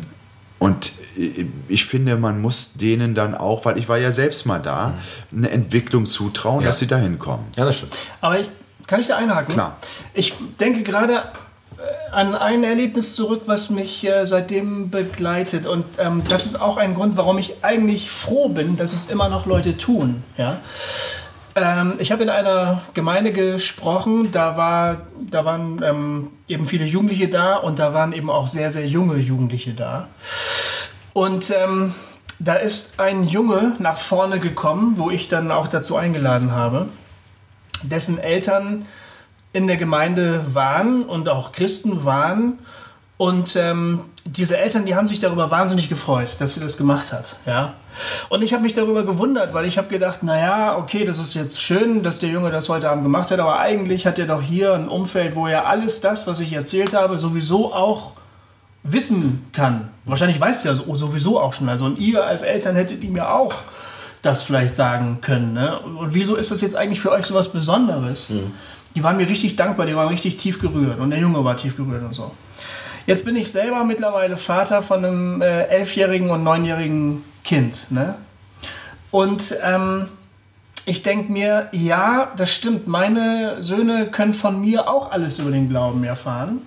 [0.58, 0.94] und
[1.68, 4.96] ich finde, man muss denen dann auch, weil ich war ja selbst mal da,
[5.30, 5.38] mhm.
[5.38, 6.68] eine Entwicklung zutrauen, ja.
[6.68, 7.46] dass sie dahin kommen.
[7.56, 7.94] Ja, das stimmt.
[8.22, 8.50] Aber ich
[8.94, 9.56] kann ich da einhaken?
[9.56, 9.78] Klar.
[10.14, 11.24] Ich denke gerade
[11.80, 15.66] äh, an ein Erlebnis zurück, was mich äh, seitdem begleitet.
[15.66, 19.30] Und ähm, das ist auch ein Grund, warum ich eigentlich froh bin, dass es immer
[19.30, 20.22] noch Leute tun.
[20.38, 20.58] Ja?
[21.56, 27.30] Ähm, ich habe in einer Gemeinde gesprochen, da, war, da waren ähm, eben viele Jugendliche
[27.30, 30.08] da und da waren eben auch sehr, sehr junge Jugendliche da.
[31.14, 31.96] Und ähm,
[32.38, 36.90] da ist ein Junge nach vorne gekommen, wo ich dann auch dazu eingeladen habe
[37.90, 38.86] dessen Eltern
[39.54, 42.60] in der Gemeinde waren und auch Christen waren.
[43.18, 47.38] Und ähm, diese Eltern, die haben sich darüber wahnsinnig gefreut, dass sie das gemacht hat.
[47.46, 47.76] Ja?
[48.30, 51.62] Und ich habe mich darüber gewundert, weil ich habe gedacht, naja, okay, das ist jetzt
[51.62, 54.74] schön, dass der Junge das heute Abend gemacht hat, aber eigentlich hat er doch hier
[54.74, 58.14] ein Umfeld, wo er alles das, was ich erzählt habe, sowieso auch
[58.84, 59.90] wissen kann.
[60.06, 61.70] Wahrscheinlich weiß er sowieso auch schon.
[61.70, 63.54] Also und ihr als Eltern hättet ihm ja auch
[64.24, 65.54] das vielleicht sagen können.
[65.54, 65.80] Ne?
[65.80, 68.30] Und wieso ist das jetzt eigentlich für euch so was Besonderes?
[68.30, 68.54] Mhm.
[68.96, 71.78] Die waren mir richtig dankbar, die waren richtig tief gerührt und der Junge war tief
[71.78, 72.32] gerührt und so.
[73.06, 77.88] Jetzt bin ich selber mittlerweile Vater von einem äh, elfjährigen und neunjährigen Kind.
[77.90, 78.16] Ne?
[79.12, 80.08] Und ähm,
[80.86, 85.70] ich denke mir, ja, das stimmt, meine Söhne können von mir auch alles über den
[85.70, 86.62] Glauben erfahren.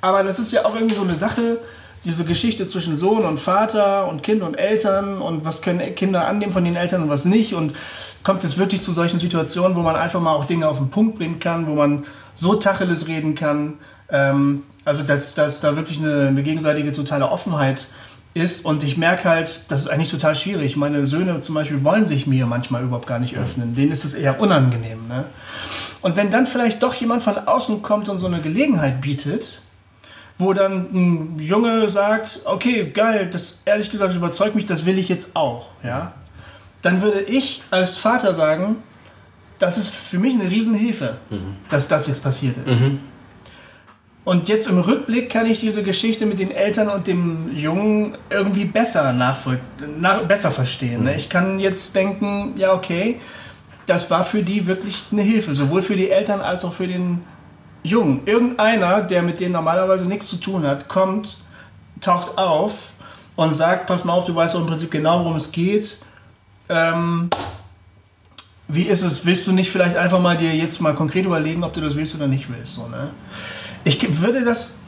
[0.00, 1.58] Aber das ist ja auch irgendwie so eine Sache,
[2.04, 6.52] diese Geschichte zwischen Sohn und Vater und Kind und Eltern und was können Kinder annehmen
[6.52, 7.54] von den Eltern und was nicht.
[7.54, 7.74] Und
[8.22, 11.18] kommt es wirklich zu solchen Situationen, wo man einfach mal auch Dinge auf den Punkt
[11.18, 13.74] bringen kann, wo man so Tacheles reden kann.
[14.08, 17.88] Ähm, also, dass, dass da wirklich eine, eine gegenseitige totale Offenheit
[18.32, 18.64] ist.
[18.64, 20.76] Und ich merke halt, das ist eigentlich total schwierig.
[20.76, 23.74] Meine Söhne zum Beispiel wollen sich mir manchmal überhaupt gar nicht öffnen.
[23.74, 25.06] Denen ist es eher unangenehm.
[25.08, 25.24] Ne?
[26.00, 29.60] Und wenn dann vielleicht doch jemand von außen kommt und so eine Gelegenheit bietet,
[30.40, 35.08] wo dann ein Junge sagt, okay, geil, das ehrlich gesagt überzeugt mich, das will ich
[35.08, 36.12] jetzt auch, ja,
[36.82, 38.76] dann würde ich als Vater sagen,
[39.58, 41.56] das ist für mich eine Riesenhilfe, mhm.
[41.68, 42.80] dass das jetzt passiert ist.
[42.80, 43.00] Mhm.
[44.24, 48.64] Und jetzt im Rückblick kann ich diese Geschichte mit den Eltern und dem Jungen irgendwie
[48.64, 49.58] besser nachvoll
[49.98, 51.04] nach, besser verstehen.
[51.04, 51.12] Ne?
[51.12, 51.16] Mhm.
[51.18, 53.18] Ich kann jetzt denken, ja okay,
[53.86, 57.22] das war für die wirklich eine Hilfe, sowohl für die Eltern als auch für den
[57.82, 58.22] Jungen.
[58.26, 61.38] Irgendeiner, der mit denen normalerweise nichts zu tun hat, kommt,
[62.00, 62.92] taucht auf
[63.36, 65.98] und sagt, pass mal auf, du weißt auch im Prinzip genau, worum es geht.
[66.68, 67.30] Ähm,
[68.68, 69.26] wie ist es?
[69.26, 72.14] Willst du nicht vielleicht einfach mal dir jetzt mal konkret überlegen, ob du das willst
[72.14, 72.74] oder nicht willst?
[72.74, 73.10] So, ne?
[73.82, 74.78] Ich würde das,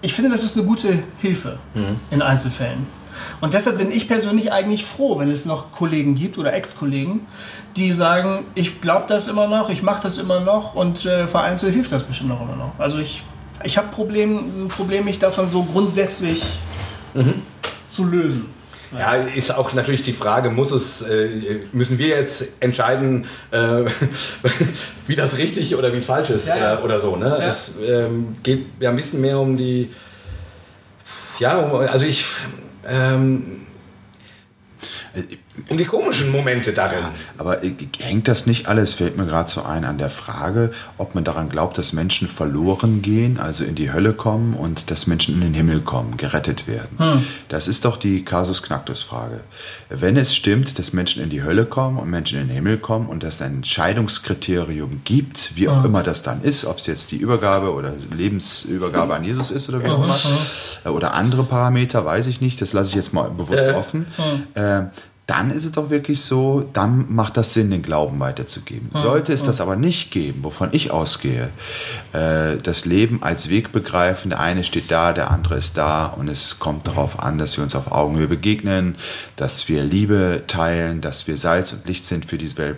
[0.00, 2.00] ich finde, das ist eine gute Hilfe mhm.
[2.10, 2.86] in Einzelfällen.
[3.40, 7.26] Und deshalb bin ich persönlich eigentlich froh, wenn es noch Kollegen gibt oder Ex-Kollegen,
[7.76, 11.74] die sagen, ich glaube das immer noch, ich mache das immer noch und äh, vereinzelt
[11.74, 12.72] hilft das bestimmt auch immer noch.
[12.78, 13.22] Also ich,
[13.64, 16.42] ich habe Problem, ein Problem, mich davon so grundsätzlich
[17.14, 17.42] mhm.
[17.86, 18.54] zu lösen.
[18.98, 23.84] Ja, ist auch natürlich die Frage, muss es, äh, müssen wir jetzt entscheiden, äh,
[25.06, 27.16] wie das richtig oder wie es falsch ist ja, oder, oder, so.
[27.16, 27.26] Ne?
[27.26, 27.46] Ja.
[27.46, 29.90] Es ähm, geht ja ein bisschen mehr um die,
[31.40, 32.24] ja, also ich,
[32.86, 33.66] ähm,
[35.68, 36.98] um die komischen Momente darin.
[36.98, 37.60] Ja, aber
[37.98, 41.48] hängt das nicht alles, fällt mir gerade so ein, an der Frage, ob man daran
[41.48, 45.54] glaubt, dass Menschen verloren gehen, also in die Hölle kommen und dass Menschen in den
[45.54, 46.98] Himmel kommen, gerettet werden.
[46.98, 47.26] Hm.
[47.48, 49.40] Das ist doch die Kasus Knacktus-Frage.
[49.90, 53.08] Wenn es stimmt, dass Menschen in die Hölle kommen und Menschen in den Himmel kommen
[53.08, 55.86] und dass es ein Entscheidungskriterium gibt, wie auch hm.
[55.86, 59.82] immer das dann ist, ob es jetzt die Übergabe oder Lebensübergabe an Jesus ist oder
[59.84, 60.92] wie auch immer, hm.
[60.92, 63.72] oder andere Parameter, weiß ich nicht, das lasse ich jetzt mal bewusst äh.
[63.72, 64.06] offen.
[64.54, 64.86] Äh,
[65.26, 68.90] dann ist es doch wirklich so, dann macht das Sinn, den Glauben weiterzugeben.
[68.92, 71.48] Sollte es das aber nicht geben, wovon ich ausgehe,
[72.12, 76.28] äh, das Leben als Weg begreifen, der eine steht da, der andere ist da und
[76.28, 78.96] es kommt darauf an, dass wir uns auf Augenhöhe begegnen,
[79.36, 82.76] dass wir Liebe teilen, dass wir Salz und Licht sind für diese Welt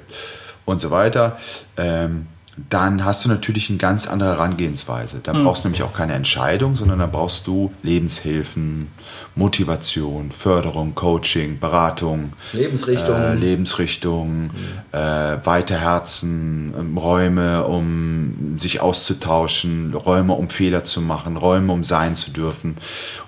[0.64, 1.38] und so weiter.
[1.76, 2.26] Ähm,
[2.70, 5.20] dann hast du natürlich eine ganz andere Herangehensweise.
[5.22, 5.44] Da mhm.
[5.44, 8.88] brauchst du nämlich auch keine Entscheidung, sondern da brauchst du Lebenshilfen,
[9.34, 14.50] Motivation, Förderung, Coaching, Beratung, Lebensrichtung, äh, Lebensrichtung mhm.
[14.92, 21.84] äh, weite Herzen, ähm, Räume, um sich auszutauschen, Räume, um Fehler zu machen, Räume, um
[21.84, 22.78] sein zu dürfen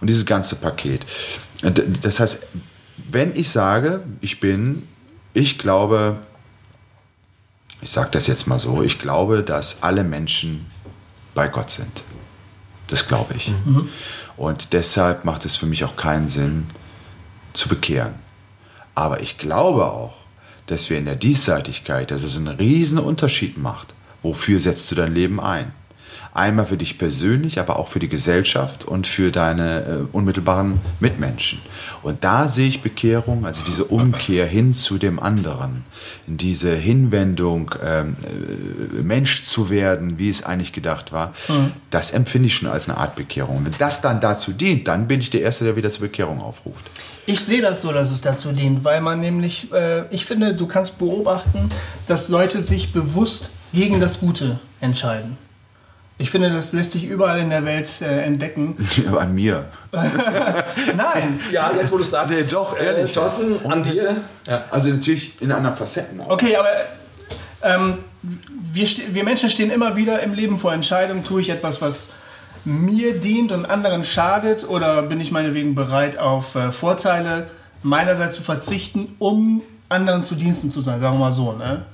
[0.01, 1.05] und dieses ganze Paket.
[2.03, 2.47] Das heißt,
[3.11, 4.85] wenn ich sage, ich bin,
[5.35, 6.17] ich glaube,
[7.81, 10.67] ich sage das jetzt mal so, ich glaube, dass alle Menschen
[11.35, 12.03] bei Gott sind.
[12.89, 13.49] Das glaube ich.
[13.49, 13.89] Mhm.
[14.37, 16.67] Und deshalb macht es für mich auch keinen Sinn,
[17.53, 18.15] zu bekehren.
[18.95, 20.15] Aber ich glaube auch,
[20.67, 23.95] dass wir in der Diesseitigkeit, dass es einen riesen Unterschied macht.
[24.23, 25.73] Wofür setzt du dein Leben ein?
[26.39, 31.59] Einmal für dich persönlich, aber auch für die Gesellschaft und für deine äh, unmittelbaren Mitmenschen.
[32.05, 35.83] Und da sehe ich Bekehrung, also diese Umkehr hin zu dem anderen,
[36.29, 41.73] diese Hinwendung, ähm, äh, Mensch zu werden, wie es eigentlich gedacht war, mhm.
[41.91, 43.57] das empfinde ich schon als eine Art Bekehrung.
[43.57, 46.41] Und wenn das dann dazu dient, dann bin ich der Erste, der wieder zur Bekehrung
[46.41, 46.89] aufruft.
[47.27, 50.69] Ich sehe das so, dass es dazu dient, weil man nämlich, äh, ich finde, du
[50.69, 51.69] kannst beobachten,
[52.07, 55.37] dass Leute sich bewusst gegen das Gute entscheiden.
[56.21, 58.77] Ich finde, das lässt sich überall in der Welt äh, entdecken.
[59.19, 59.67] an mir.
[59.93, 61.41] Nein.
[61.53, 62.35] Ja, jetzt wo du sagst.
[62.35, 63.13] Nee, doch, ehrlich.
[63.13, 64.17] Äh, Thorsten, an dir.
[64.49, 64.65] Ja.
[64.71, 66.21] Also natürlich in anderen Facetten.
[66.21, 66.31] Auch.
[66.31, 66.71] Okay, aber
[67.63, 67.99] ähm,
[68.73, 71.23] wir, wir Menschen stehen immer wieder im Leben vor Entscheidungen.
[71.23, 72.11] Tue ich etwas, was
[72.65, 74.69] mir dient und anderen schadet?
[74.69, 77.49] Oder bin ich meinetwegen bereit, auf äh, Vorteile
[77.85, 81.01] meinerseits zu verzichten, um anderen zu Diensten zu sein?
[81.01, 81.85] Sagen wir mal so, ne?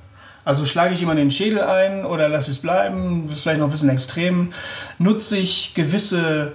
[0.45, 3.67] Also schlage ich jemanden den Schädel ein oder lasse es bleiben, das ist vielleicht noch
[3.67, 4.53] ein bisschen extrem.
[4.99, 6.53] Nutze ich gewisse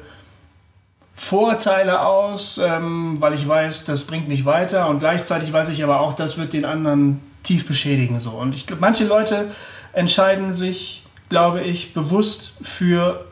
[1.13, 6.01] Vorteile aus, ähm, weil ich weiß, das bringt mich weiter und gleichzeitig weiß ich aber
[6.01, 8.21] auch, das wird den anderen tief beschädigen.
[8.21, 8.31] So.
[8.31, 9.51] Und ich glaube, manche Leute
[9.93, 13.27] entscheiden sich, glaube ich, bewusst für,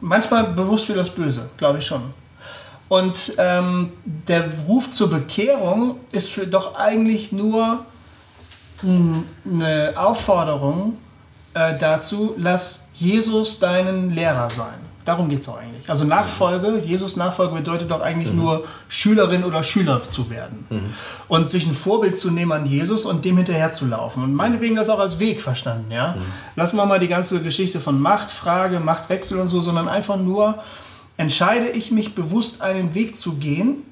[0.00, 2.14] manchmal bewusst für das Böse, glaube ich schon.
[2.88, 7.84] Und ähm, der Ruf zur Bekehrung ist für doch eigentlich nur
[8.82, 10.98] eine Aufforderung
[11.54, 14.90] äh, dazu, lass Jesus deinen Lehrer sein.
[15.04, 15.88] Darum geht es doch eigentlich.
[15.88, 18.38] Also Nachfolge, Jesus Nachfolge bedeutet doch eigentlich mhm.
[18.38, 20.66] nur Schülerin oder Schüler zu werden.
[20.68, 20.94] Mhm.
[21.26, 24.22] Und sich ein Vorbild zu nehmen an Jesus und dem hinterher zu laufen.
[24.22, 25.90] Und meinetwegen das auch als Weg verstanden.
[25.90, 26.12] Ja?
[26.12, 26.22] Mhm.
[26.54, 30.62] Lassen wir mal die ganze Geschichte von Machtfrage, Machtwechsel und so, sondern einfach nur,
[31.16, 33.82] entscheide ich mich bewusst einen Weg zu gehen.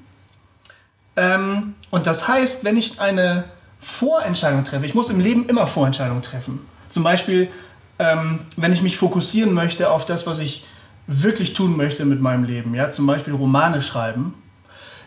[1.15, 3.45] Ähm, und das heißt, wenn ich eine
[3.79, 6.59] Vorentscheidung treffe, ich muss im Leben immer Vorentscheidungen treffen.
[6.89, 7.49] Zum Beispiel,
[7.97, 10.65] ähm, wenn ich mich fokussieren möchte auf das, was ich
[11.07, 14.33] wirklich tun möchte mit meinem Leben, ja, zum Beispiel Romane schreiben,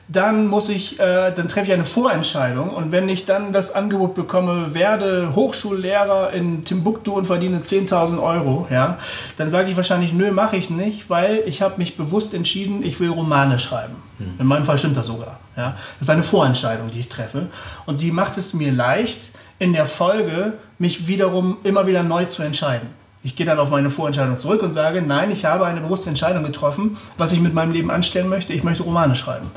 [0.09, 4.15] dann muss ich, äh, dann treffe ich eine Vorentscheidung und wenn ich dann das Angebot
[4.15, 8.99] bekomme, werde Hochschullehrer in Timbuktu und verdiene 10.000 Euro, ja,
[9.37, 12.99] dann sage ich wahrscheinlich, nö, mache ich nicht, weil ich habe mich bewusst entschieden, ich
[13.01, 13.95] will Romane schreiben.
[14.19, 14.35] Hm.
[14.39, 15.39] In meinem Fall stimmt das sogar.
[15.57, 15.77] Ja.
[15.99, 17.49] Das ist eine Vorentscheidung, die ich treffe
[17.87, 22.43] und die macht es mir leicht, in der Folge mich wiederum immer wieder neu zu
[22.43, 22.89] entscheiden.
[23.25, 26.43] Ich gehe dann auf meine Vorentscheidung zurück und sage, nein, ich habe eine bewusste Entscheidung
[26.43, 28.53] getroffen, was ich mit meinem Leben anstellen möchte.
[28.53, 29.49] Ich möchte Romane schreiben.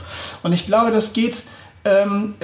[0.44, 1.42] Und ich glaube, das geht
[1.84, 2.36] ähm,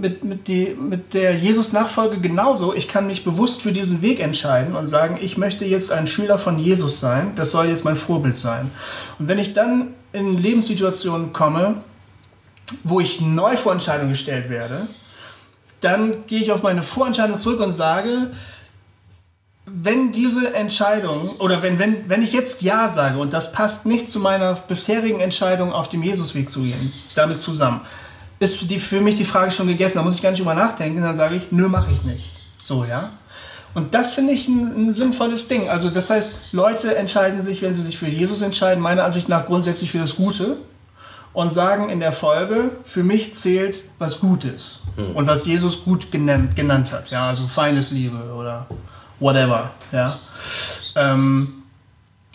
[0.00, 2.74] mit, mit, die, mit der Jesus-Nachfolge genauso.
[2.74, 6.38] Ich kann mich bewusst für diesen Weg entscheiden und sagen, ich möchte jetzt ein Schüler
[6.38, 7.32] von Jesus sein.
[7.36, 8.72] Das soll jetzt mein Vorbild sein.
[9.20, 11.82] Und wenn ich dann in Lebenssituationen komme,
[12.82, 14.88] wo ich neu vor Entscheidungen gestellt werde,
[15.80, 18.30] dann gehe ich auf meine Vorentscheidung zurück und sage,
[19.66, 24.08] wenn diese Entscheidung oder wenn, wenn, wenn ich jetzt Ja sage und das passt nicht
[24.08, 27.80] zu meiner bisherigen Entscheidung, auf dem Jesusweg zu gehen, damit zusammen,
[28.40, 29.98] ist die, für mich die Frage schon gegessen.
[29.98, 31.02] Da muss ich gar nicht drüber nachdenken.
[31.02, 32.30] Dann sage ich, nö, mache ich nicht.
[32.62, 33.10] So, ja.
[33.74, 35.68] Und das finde ich ein, ein, sinnvolles Ding.
[35.68, 39.46] Also, das heißt, Leute entscheiden sich, wenn sie sich für Jesus entscheiden, meiner Ansicht nach
[39.46, 40.58] grundsätzlich für das Gute
[41.34, 45.14] und sagen in der Folge, für mich zählt, was gut ist hm.
[45.16, 47.10] und was Jesus gut genannt, genannt hat.
[47.10, 48.66] Ja, also Feindesliebe oder
[49.20, 49.72] whatever.
[49.92, 50.18] Ja.
[50.96, 51.64] Ähm,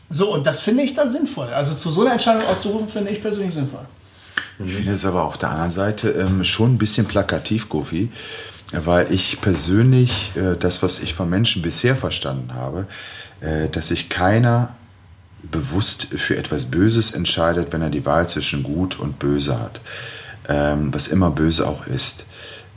[0.09, 1.47] so, und das finde ich dann sinnvoll.
[1.47, 3.85] Also zu so einer Entscheidung aufzurufen, finde ich persönlich sinnvoll.
[4.65, 8.11] Ich finde es aber auf der anderen Seite ähm, schon ein bisschen plakativ, Goofy,
[8.73, 12.87] weil ich persönlich äh, das, was ich von Menschen bisher verstanden habe,
[13.39, 14.75] äh, dass sich keiner
[15.43, 19.81] bewusst für etwas Böses entscheidet, wenn er die Wahl zwischen Gut und Böse hat,
[20.47, 22.25] ähm, was immer böse auch ist.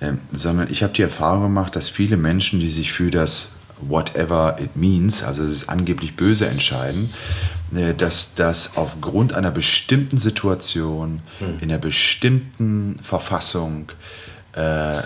[0.00, 3.50] Ähm, sondern ich habe die Erfahrung gemacht, dass viele Menschen, die sich für das
[3.80, 7.10] whatever it means, also das angeblich böse entscheiden,
[7.74, 11.58] äh, dass das aufgrund einer bestimmten Situation, hm.
[11.60, 13.90] in einer bestimmten Verfassung
[14.52, 15.02] äh,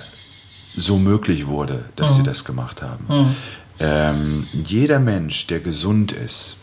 [0.77, 2.17] so möglich wurde, dass mhm.
[2.17, 3.07] sie das gemacht haben.
[3.09, 3.35] Mhm.
[3.79, 6.57] Ähm, jeder Mensch, der gesund ist,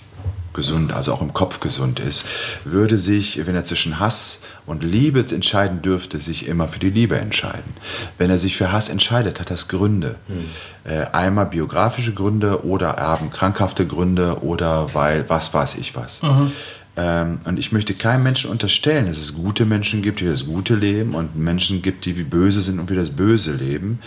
[0.53, 2.25] gesund, also auch im Kopf gesund ist,
[2.63, 7.17] würde sich, wenn er zwischen Hass und Liebe entscheiden dürfte, sich immer für die Liebe
[7.17, 7.73] entscheiden.
[8.17, 10.15] Wenn er sich für Hass entscheidet, hat das Gründe.
[10.27, 10.45] Hm.
[10.85, 16.21] Äh, einmal biografische Gründe oder erbenkrankhafte Gründe oder weil was weiß ich was.
[16.21, 16.51] Mhm.
[16.95, 20.75] Ähm, und ich möchte keinem Menschen unterstellen, dass es gute Menschen gibt, die das Gute
[20.75, 23.99] leben und Menschen gibt, die wie böse sind und wie das Böse leben.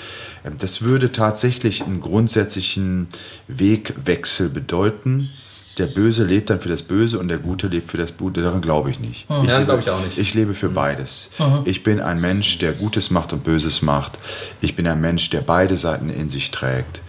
[0.45, 3.09] Ähm, das würde tatsächlich einen grundsätzlichen
[3.49, 5.31] Wegwechsel bedeuten
[5.79, 8.43] der Böse lebt dann für das Böse und der Gute lebt für das Gute.
[8.43, 9.29] Daran glaube ich nicht.
[9.29, 9.45] Mhm.
[9.45, 10.17] Ja, glaube ich auch nicht.
[10.17, 11.31] Ich lebe für beides.
[11.39, 11.63] Mhm.
[11.65, 14.19] Ich bin ein Mensch, der Gutes macht und Böses macht.
[14.61, 17.01] Ich bin ein Mensch, der beide Seiten in sich trägt.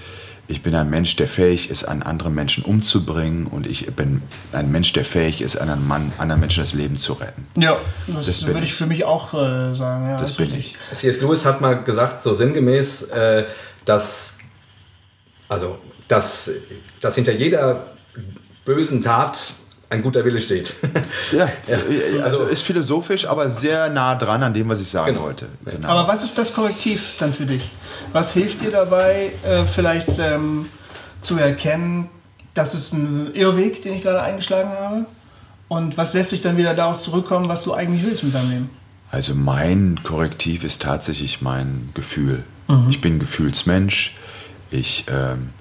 [0.49, 3.47] Ich bin ein Mensch, der fähig ist, an andere Menschen umzubringen.
[3.47, 7.13] Und ich bin ein Mensch, der fähig ist, anderen, Mann, anderen Menschen das Leben zu
[7.13, 7.47] retten.
[7.55, 10.07] Ja, das, das würde ich für mich auch äh, sagen.
[10.09, 10.75] Ja, das, das bin ich.
[10.91, 11.21] C.S.
[11.21, 13.45] Lewis hat mal gesagt, so sinngemäß, äh,
[13.83, 14.37] dass,
[15.49, 16.49] also, dass,
[17.01, 17.96] dass hinter jeder
[18.67, 19.53] bösen Tat
[19.89, 20.75] ein guter Wille steht.
[21.31, 25.25] ja, ja, also ist philosophisch, aber sehr nah dran an dem, was ich sagen genau.
[25.25, 25.47] wollte.
[25.63, 25.87] Genau.
[25.87, 27.71] Aber was ist das Korrektiv dann für dich?
[28.11, 30.65] Was hilft dir dabei, äh, vielleicht ähm,
[31.21, 32.09] zu erkennen,
[32.53, 35.05] das ist ein Irrweg, den ich gerade eingeschlagen habe?
[35.69, 38.69] Und was lässt sich dann wieder darauf zurückkommen, was du eigentlich willst mit deinem Leben?
[39.09, 42.43] Also mein Korrektiv ist tatsächlich mein Gefühl.
[42.67, 42.87] Mhm.
[42.89, 44.17] Ich bin Gefühlsmensch.
[44.69, 45.51] Ich ähm,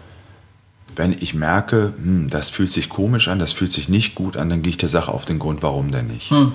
[0.97, 4.51] wenn ich merke, hm, das fühlt sich komisch an, das fühlt sich nicht gut an,
[4.51, 6.30] dann gehe ich der Sache auf den Grund, warum denn nicht.
[6.30, 6.53] Hm.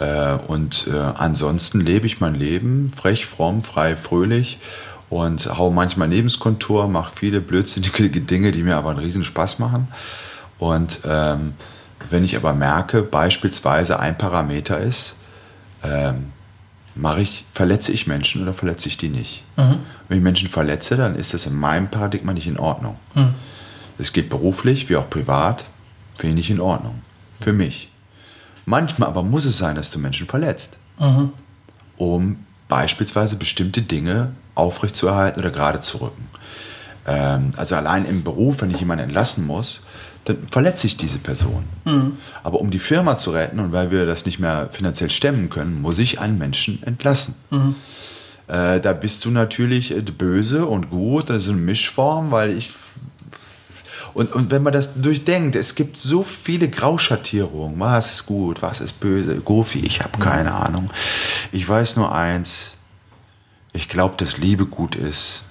[0.00, 4.58] Äh, und äh, ansonsten lebe ich mein Leben frech, fromm, frei, fröhlich
[5.10, 9.88] und hau manchmal Lebenskontur, mache viele blödsinnige Dinge, die mir aber einen riesen Spaß machen.
[10.58, 11.54] Und ähm,
[12.10, 15.16] Wenn ich aber merke, beispielsweise ein Parameter ist,
[15.82, 16.32] ähm,
[16.94, 19.44] mache ich, verletze ich Menschen oder verletze ich die nicht?
[20.08, 22.98] Wenn ich Menschen verletze, dann ist das in meinem Paradigma nicht in Ordnung.
[23.98, 25.64] Es geht beruflich wie auch privat,
[26.16, 27.02] finde ich nicht in Ordnung.
[27.40, 27.90] Für mich.
[28.64, 30.76] Manchmal aber muss es sein, dass du Menschen verletzt,
[31.96, 32.36] um
[32.68, 36.28] beispielsweise bestimmte Dinge aufrechtzuerhalten oder gerade zu rücken.
[37.06, 39.86] Ähm, also allein im Beruf, wenn ich jemanden entlassen muss,
[40.24, 41.64] dann verletze ich diese Person.
[42.42, 45.80] Aber um die Firma zu retten und weil wir das nicht mehr finanziell stemmen können,
[45.80, 47.34] muss ich einen Menschen entlassen.
[48.48, 52.70] Äh, da bist du natürlich äh, böse und gut, das ist eine Mischform, weil ich
[54.18, 57.78] und, und wenn man das durchdenkt, es gibt so viele Grauschattierungen.
[57.78, 59.36] Was ist gut, was ist böse?
[59.36, 60.90] Gofi, ich habe keine Ahnung.
[61.52, 62.72] Ich weiß nur eins.
[63.72, 65.44] Ich glaube, dass Liebe gut ist.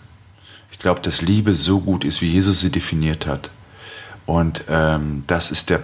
[0.74, 3.52] Ich glaube, dass Liebe so gut ist, wie Jesus sie definiert hat.
[4.26, 5.84] Und ähm, das ist der,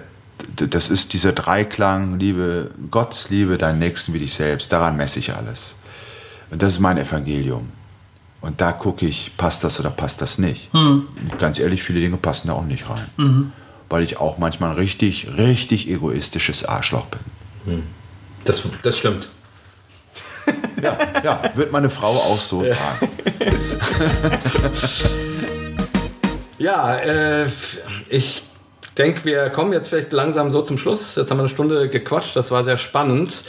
[0.57, 4.73] das ist dieser Dreiklang, Liebe Gott, liebe deinen Nächsten wie dich selbst.
[4.73, 5.75] Daran messe ich alles.
[6.51, 7.69] Und das ist mein Evangelium.
[8.43, 10.69] Und da gucke ich, passt das oder passt das nicht.
[11.39, 13.53] Ganz ehrlich, viele Dinge passen da auch nicht rein.
[13.89, 17.05] Weil ich auch manchmal ein richtig, richtig egoistisches Arschloch
[17.65, 17.83] bin.
[18.43, 19.29] Das, das stimmt.
[20.81, 23.09] Ja, ja, wird meine Frau auch so sagen.
[26.59, 27.47] Ja, äh,
[28.07, 28.43] ich
[28.97, 31.15] denke, wir kommen jetzt vielleicht langsam so zum Schluss.
[31.15, 33.43] Jetzt haben wir eine Stunde gequatscht, das war sehr spannend.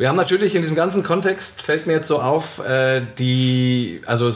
[0.00, 4.32] Wir haben natürlich in diesem ganzen Kontext, fällt mir jetzt so auf, äh, die, also,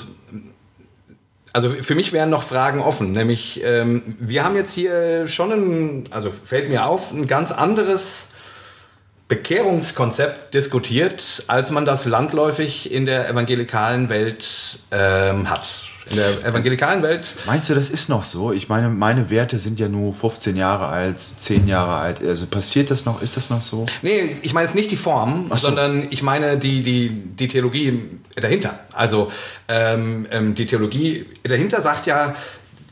[1.54, 6.04] also für mich wären noch Fragen offen, nämlich ähm, wir haben jetzt hier schon ein,
[6.10, 8.28] also fällt mir auf, ein ganz anderes
[9.28, 15.66] Bekehrungskonzept diskutiert, als man das landläufig in der evangelikalen Welt ähm, hat.
[16.10, 18.52] In der evangelikalen Welt Meinst du, das ist noch so?
[18.52, 22.22] Ich meine, meine Werte sind ja nur 15 Jahre alt, 10 Jahre alt.
[22.22, 23.22] Also passiert das noch?
[23.22, 23.86] Ist das noch so?
[24.02, 25.56] Nee, ich meine jetzt nicht die Form, so.
[25.56, 28.02] sondern ich meine die, die, die Theologie
[28.36, 28.80] dahinter.
[28.92, 29.30] Also
[29.68, 32.34] ähm, ähm, die Theologie dahinter sagt ja,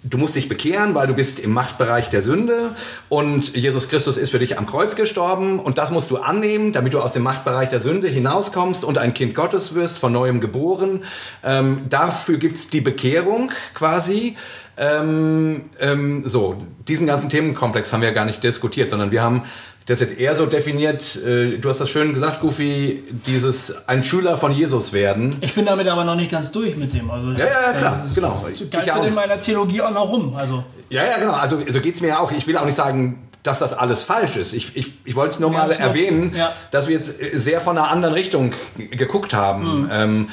[0.05, 2.74] du musst dich bekehren, weil du bist im Machtbereich der Sünde
[3.09, 6.92] und Jesus Christus ist für dich am Kreuz gestorben und das musst du annehmen, damit
[6.92, 11.05] du aus dem Machtbereich der Sünde hinauskommst und ein Kind Gottes wirst, von neuem geboren.
[11.44, 14.36] Ähm, dafür gibt's die Bekehrung quasi.
[14.76, 19.42] Ähm, ähm, so, diesen ganzen Themenkomplex haben wir gar nicht diskutiert, sondern wir haben
[19.87, 24.37] das jetzt eher so definiert, äh, du hast das schön gesagt, Goofy, dieses ein Schüler
[24.37, 25.37] von Jesus werden.
[25.41, 27.11] Ich bin damit aber noch nicht ganz durch mit dem.
[27.11, 28.47] Also, Ja, ja, ja, klar, das ist- genau.
[28.53, 29.07] Ich geistert auch.
[29.07, 30.35] in meiner Theologie auch noch rum.
[30.37, 31.33] Also, Ja, ja, genau.
[31.33, 32.30] Also so geht's mir ja auch.
[32.33, 34.53] Ich will auch nicht sagen, dass das alles falsch ist.
[34.53, 36.53] Ich, ich, ich wollte es nur mal erwähnen, ja.
[36.70, 39.89] dass wir jetzt sehr von einer anderen Richtung geguckt haben.
[39.93, 40.28] Ähm,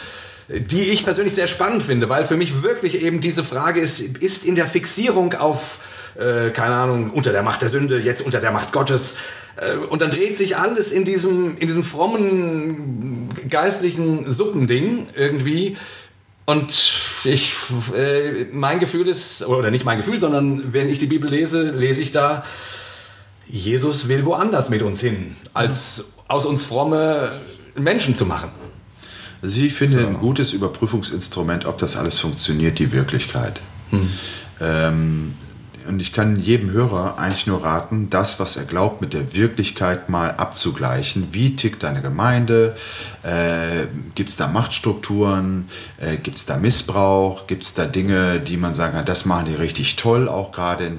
[0.48, 4.44] die ich persönlich sehr spannend finde, weil für mich wirklich eben diese Frage ist, ist
[4.46, 5.80] in der Fixierung auf,
[6.20, 9.16] äh, keine Ahnung, unter der Macht der Sünde, jetzt unter der Macht Gottes, äh,
[9.90, 15.78] und dann dreht sich alles in diesem, in diesem frommen, geistlichen Suppending irgendwie.
[16.46, 16.72] Und
[17.26, 17.54] ich,
[17.96, 22.02] äh, mein Gefühl ist, oder nicht mein Gefühl, sondern wenn ich die Bibel lese, lese
[22.02, 22.44] ich da,
[23.48, 27.40] Jesus will woanders mit uns hin, als aus uns fromme
[27.76, 28.52] Menschen zu machen.
[29.42, 33.62] Also ich finde ein gutes Überprüfungsinstrument, ob das alles funktioniert, die Wirklichkeit.
[34.62, 35.34] Ähm,
[35.90, 40.08] und ich kann jedem Hörer eigentlich nur raten, das, was er glaubt, mit der Wirklichkeit
[40.08, 41.30] mal abzugleichen.
[41.32, 42.78] Wie tickt deine Gemeinde?
[43.24, 45.68] Äh, Gibt es da Machtstrukturen?
[45.98, 47.48] Äh, Gibt es da Missbrauch?
[47.48, 50.92] Gibt es da Dinge, die man sagen kann, das machen die richtig toll, auch gerade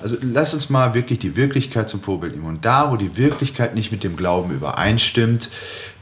[0.00, 2.48] Also lass uns mal wirklich die Wirklichkeit zum Vorbild nehmen.
[2.48, 5.50] Und da, wo die Wirklichkeit nicht mit dem Glauben übereinstimmt,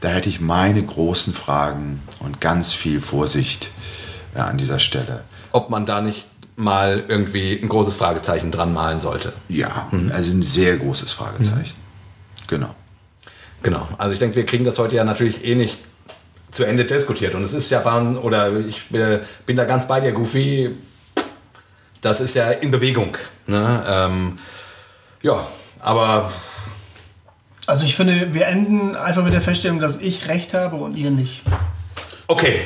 [0.01, 3.69] da hätte ich meine großen Fragen und ganz viel Vorsicht
[4.33, 5.23] äh, an dieser Stelle.
[5.51, 9.33] Ob man da nicht mal irgendwie ein großes Fragezeichen dran malen sollte.
[9.49, 11.75] Ja, also ein sehr großes Fragezeichen.
[12.47, 12.73] Genau.
[13.61, 13.87] Genau.
[13.97, 15.79] Also ich denke, wir kriegen das heute ja natürlich eh nicht
[16.51, 17.35] zu Ende diskutiert.
[17.35, 20.71] Und es ist Japan, oder ich äh, bin da ganz bei dir, Goofy,
[22.01, 23.17] das ist ja in Bewegung.
[23.47, 23.83] Ne?
[23.87, 24.39] Ähm,
[25.21, 25.47] ja,
[25.79, 26.31] aber
[27.67, 31.09] also ich finde, wir enden einfach mit der Feststellung, dass ich recht habe und ihr
[31.09, 31.41] nicht.
[32.27, 32.61] okay.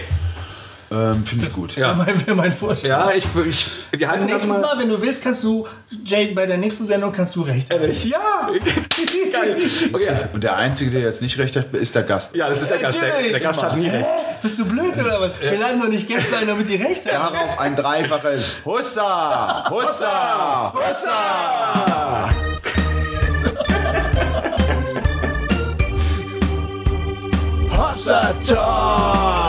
[0.91, 1.75] Ähm, Finde ich gut.
[1.75, 1.93] Ja.
[1.93, 2.89] Mein, wäre mein Vorschlag.
[2.89, 4.61] Ja, ich, ich wir halten das Nächstes mal.
[4.61, 5.67] Mal, wenn du willst, kannst du,
[6.03, 7.81] Jay, bei der nächsten Sendung kannst du recht haben.
[7.81, 8.05] Ehrlich?
[8.05, 8.49] Ja!
[9.31, 9.57] Geil.
[9.93, 10.15] Okay.
[10.33, 12.35] Und der Einzige, der jetzt nicht recht hat, ist der Gast.
[12.35, 12.99] Ja, das ist der Gast.
[13.01, 14.05] Der, der Gast hat nie recht.
[14.41, 15.31] Bist du blöd oder was?
[15.39, 17.35] Wir laden doch nicht Gäste ein, damit die recht haben.
[17.35, 19.69] Darauf ein dreifaches Hussa!
[19.69, 20.73] Hussa!
[20.73, 22.29] Hussa!
[27.77, 29.48] Hossa Talk!